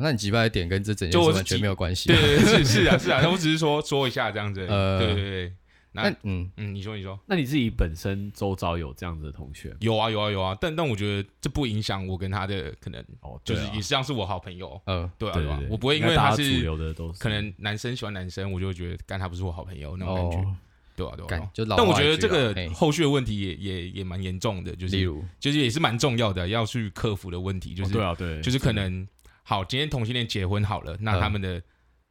[0.00, 2.08] 那你鸡掰的点跟这整件事完全没有关系。
[2.08, 4.64] 对对是是啊是啊， 那我只是说说一下这样子。
[4.68, 5.52] 呃，对对对。
[5.92, 6.50] 那嗯。
[6.56, 9.74] 嗯，你说你说，那你自己本身周遭有这样子的同学？
[9.80, 20.48] 有啊有啊有啊，但但我觉得这不影响我跟他的可能哦，就是也像是我好朋友，嗯，对啊对啊，我不会因为他是主流的都可能男生喜欢男生，我就觉得干他不是我好朋友那种感觉，
[20.96, 25.24] 对啊对啊，但我觉得这个后续的问题也也也蛮严重的，就是例如。
[25.40, 29.06] 就是也是蛮重要的要去克服的问题，就是对啊对，就是可能
[29.42, 31.62] 好，今天同性恋结婚好了，那他们的。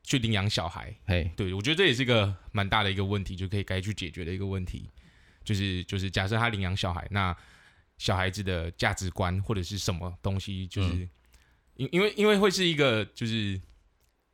[0.08, 4.90] 去领养小孩，嘿，对，我觉得这也是一个蛮大的一个问题，就可以该去解决的一个问题，
[5.44, 7.36] 就是就是假设他领养小孩，那
[7.98, 10.90] 小孩子的价值观或者是什么东西，就是
[11.76, 13.60] 因、嗯、因为因为会是一个就是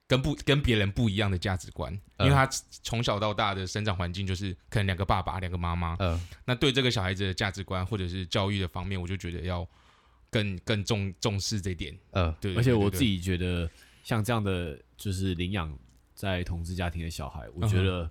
[0.07, 2.45] 跟不跟别人不一样的价值观，因为他
[2.83, 9.67] 从小到大的生长环境就是可能两个爸爸两个妈妈，嗯，那对这个小孩子的价值观或者是教育的方面，我就觉得要
[10.29, 13.67] 更更重重视这点，嗯，对，而且我自己觉得。
[14.03, 15.75] 像这样的就是领养
[16.13, 18.09] 在同志家庭的小孩，我觉得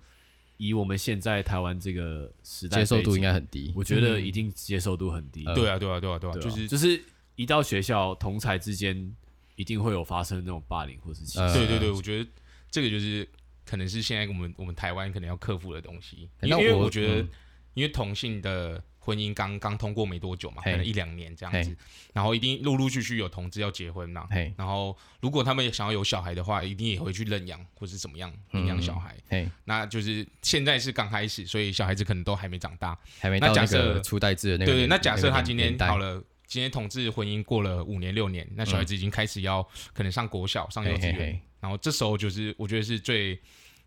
[0.57, 3.71] 以我们现在台湾这个时代，接受度应该很低。
[3.75, 5.43] 我觉得一定接受度很低。
[5.55, 7.01] 对啊，对啊，对啊，对啊，就是就是
[7.35, 9.15] 一到学校，同才之间
[9.55, 11.53] 一定会有发生那种霸凌或是歧视。
[11.53, 12.29] 对对对，我觉得
[12.69, 13.27] 这个就是
[13.65, 16.29] 可能是现在我们我们台湾可能要克服的东西。
[16.41, 17.27] 因为我觉得，
[17.75, 18.83] 因为同性的。
[19.05, 21.75] 婚姻刚刚通过没多久嘛，可能一两年这样子，
[22.13, 29.17] 然后一定陆陆续续有同志要结婚嘛，然后如果他们想要有小孩的话，一定也会去认养或是怎么样领养小孩。
[29.65, 34.71] 那就是现在是刚开始，所以小孩子可能都还没长大，还没到那个初代制的那个。
[34.71, 43.37] 对，那假设他今天好了，今天同志婚姻过了五年六年，那小孩子已经开始要可能上国小、上幼稚园，然后这时候就是我觉得是最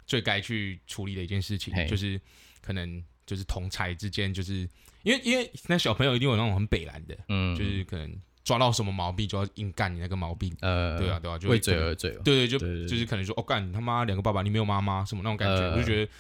[0.07, 2.21] 最该去处理的一件事情，就是
[2.61, 4.69] 可能就是同侪之间就是。
[5.07, 16.11] 因为因为那小朋友一定有那种很北蓝的，嗯，就是可能抓到什么毛病就要硬干你那个毛病，呃，对啊对啊，就为嘴而嘴，对对，就就是可能说哦干你他妈两个爸爸，你没有妈妈什么那种感觉，我就觉得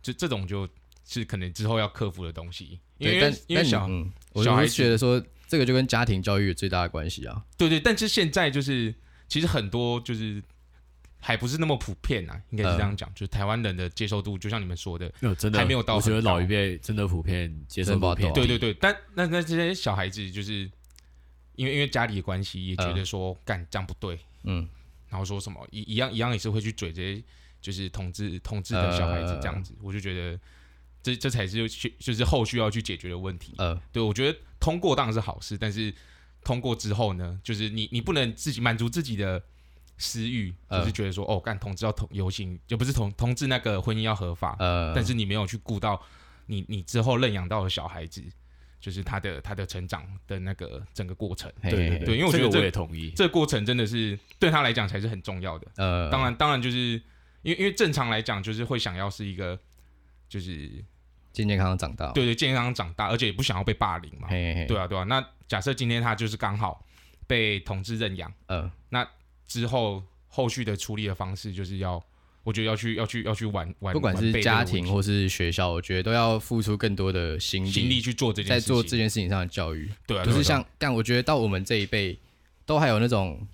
[0.00, 0.68] 就这种就
[1.04, 2.78] 是可能之后要克服的东西。
[2.98, 3.90] 因为因为小
[4.36, 8.94] 小孩觉得说这个就跟家庭教育有最大的关系啊，对对，但是现在就是
[9.26, 10.40] 其实很多就是。
[11.18, 15.96] 还不是那么普遍啊，应该是这样讲，就是台湾人的接受度，就像你们说的，真的还没有到。
[15.96, 18.32] 我觉得老一辈真的普遍接受不了。
[18.32, 20.70] 对对对，但那那这些小孩子，就是
[21.56, 24.68] 因为因为家里的关系，也觉得说干这样不对，嗯，
[25.08, 27.24] 然后说什么一一样一样也是会去嘴这些，
[27.60, 30.38] 就是统治统治的小孩子这样子，我就觉得
[31.02, 33.54] 这这才是去就是后续要去解决的问题。
[33.58, 35.92] 呃，对，我觉得通过当然是好事，但是
[36.44, 39.42] 通过之后呢，就是你你不能自己满足自己的。
[39.98, 46.00] 私欲，就是觉得说哦，干同志要同游行，就不是同同志那个婚姻要合法，呃，但是你没有去顾到
[46.46, 48.22] 你你之后认养到的小孩子，
[48.78, 57.00] 就是他的他的成长的那个整个过程，对对对，因为我觉得这个我也同意，这个过程真的是对他来讲才是很重要的，呃，当然当然就是
[57.40, 59.58] 因为因为正常来讲就是会想要是一个
[60.28, 60.68] 就是
[61.32, 64.66] 健健康康长大，对对，健健康康长大，而且也不想要被霸凌嘛，嘿嘿。
[64.66, 66.84] 对啊对啊，那假设今天他就是刚好
[67.26, 69.08] 被同志认养，呃，那。
[69.46, 72.02] 之后后续的处理的方式，就是要，
[72.42, 79.90] 我觉得要去要去要去玩玩，不管是家庭或是学校，我觉得都要付出更多的心力，心力去做这件，在做这件事情上的教育。
[80.06, 82.18] 对啊，就是像，但我觉得到我们这一辈，
[82.64, 83.46] 都还有那种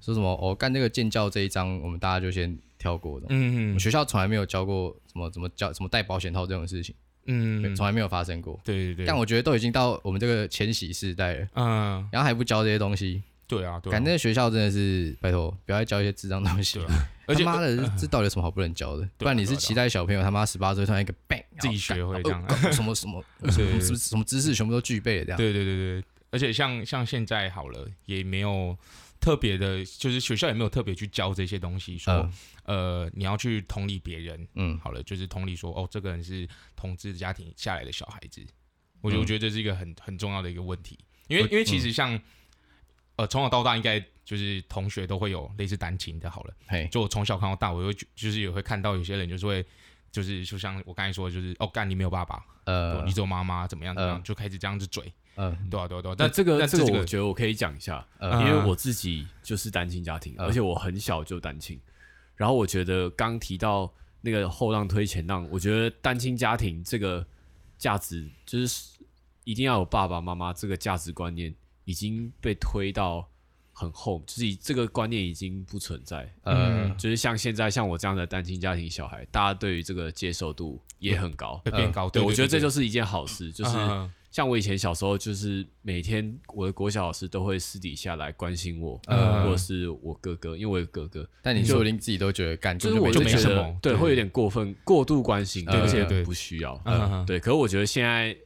[0.00, 3.26] 说什么哦，干这个建教这一章，我们大家就先跳过的。
[3.30, 6.94] 嗯嗯，学校从来没有教过什么怎么教什么带保险套这种事情。
[7.26, 8.58] 嗯，从来没有发生过。
[8.64, 9.06] 对对对。
[9.06, 11.46] 但我觉得都已经到我们这个千禧世代了。
[11.54, 12.08] 嗯。
[12.10, 13.22] 然后还不教这些东西。
[13.50, 16.80] 对啊，对，感觉学校真的是拜托，不要再教一些智障东西。
[17.26, 19.08] 他妈的，这到底有什么好不能教的？
[19.18, 25.36] 不然你是期待小朋友他妈十八岁突然一个 bang 自己学会这样，什么什么 什么什么知识全部都具备了这样。
[25.36, 28.76] 对对对对，而且像像现在好了，也没有
[29.20, 32.28] 特别的，就是学校也没有特别去教这些东西，说
[32.64, 34.46] 呃你要去同理别人。
[34.54, 38.44] 嗯，好了，就是同理说哦，这个人是同志家庭下来的小孩子，
[39.00, 40.98] 我觉得我觉得这是一个很很重要的一个问题，
[41.28, 42.20] 因为因为其实像。
[43.20, 49.62] 呃，从小到大应该就是同学都会有类似单亲的，好了，嘿，就我从小看到大，我会就是也会看到有些人就是会，
[50.10, 56.14] 就是就像我刚才说的，就是哦，干你没有爸爸，呃，你只有妈妈，怎么样怎么样，就开始这样子嘴，嗯，对啊对啊对啊。
[56.16, 61.78] 但这个这个我觉得我可以讲一下，因为我自己就是单亲家庭，而且我很小就单亲，
[62.36, 63.92] 然后我觉得刚提到
[64.22, 67.26] 那个后浪推前浪，我觉得单亲家庭这个
[67.76, 68.98] 价值就是
[69.44, 71.54] 一定要有爸爸妈妈这个价值观念。
[71.84, 73.28] 已经被推到
[73.72, 76.30] 很后，就是这个观念已经不存在。
[76.44, 82.10] 嗯，就是像现在像我这样的单亲家庭小孩，大家对于这个接受度也很高，会变高。
[82.10, 83.50] 对，我觉得这就是一件好事。
[83.50, 83.70] 就是
[84.30, 91.28] 像我以前小时候，就是每天我的国小老师都会私底下来关心我，或者是我哥哥，因为我有哥哥。
[91.42, 96.80] 但你说你自己都觉得感觉就是我就没什么，对，会有点过分过度关心，而且不需要。
[96.84, 97.40] 嗯，对。
[97.40, 98.36] 可是我觉得现在。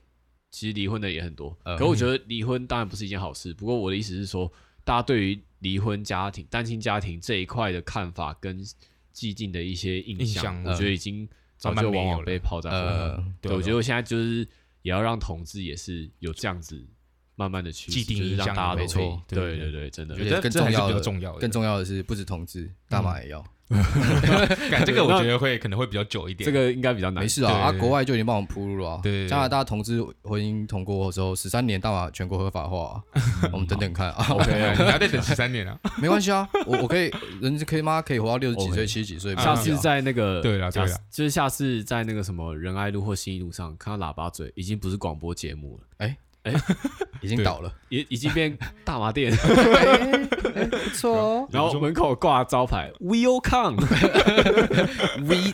[0.54, 3.52] 其实离婚的也很多，可我觉得离婚当然不是一件好事。
[3.52, 4.48] 不过我的意思是说，
[4.84, 8.64] 大家对于离婚家庭、单亲家庭这一块的看法跟
[9.10, 13.34] 既定的一些印象，我觉得已经早就往往被抛在后面。
[13.40, 14.46] 对，我觉得我现在就是
[14.82, 16.86] 也要让同志也是有这样子
[17.34, 19.20] 慢慢的去既定印象，没错。
[19.26, 20.14] 对对对，真的。
[20.14, 21.00] 我觉得更重要的，
[21.40, 23.44] 更重要的是，不止同志，大马也要。
[24.70, 27.22] 感这个我觉得会可能会比较久一点，这个应该比较难。
[27.22, 29.00] 没事啊，啊，国外就已经帮我们铺路了啊。
[29.02, 33.02] 对，加拿大同志婚姻通过之后，十三年大麻全国合法化，
[33.52, 34.26] 我们等等看啊。
[34.30, 35.78] OK，你还得等十三年啊？
[36.00, 37.10] 没关系啊，我我可以，
[37.40, 38.00] 人家可以吗？
[38.02, 39.34] 可以活到六十几岁、七十几岁。
[39.36, 45.84] 下次在那个对了对了，就是下次在那个什么仁爱路或新一路上看到喇叭嘴，已经不是广播节目了。
[45.98, 46.16] 哎。
[46.44, 46.52] 哎，
[47.20, 51.48] 已经倒了，已已经变大麻店， 不错哦。
[51.52, 53.76] 然后门口挂招牌，We'll come，We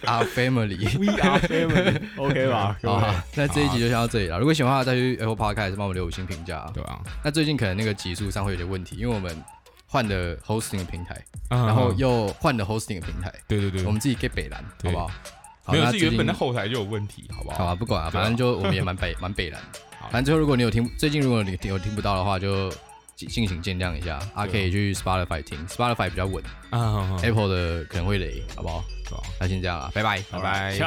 [0.06, 2.76] are family，We are family，OK 吧？
[2.82, 4.38] 好，那这一集就先到这里了。
[4.38, 7.00] 如果喜欢的话，再去 Apple Podcast 帮我们留五星评价，对啊？
[7.24, 9.32] 那最近可能那个集数上会有点问题，因为我们
[9.86, 15.10] 换了 hosting 的平台，然后又换了 hosting 的平台，对对对，我们自己给北蓝，好不好？
[15.68, 17.58] 没有，是原本的后台就有问题，好不好？
[17.58, 19.60] 好啊，不管啊，反正就我们也蛮北蛮北蓝。
[20.10, 22.70] 反正最后，如果你有听，最近如果你有听不到的话，就
[23.14, 24.18] 敬请见谅一下。
[24.34, 26.42] 啊，可以去 Spotify 听，Spotify 比较稳
[27.22, 28.82] ，Apple 的可能会雷，好不好？
[29.10, 30.78] 好，那先这样了，拜拜，拜拜，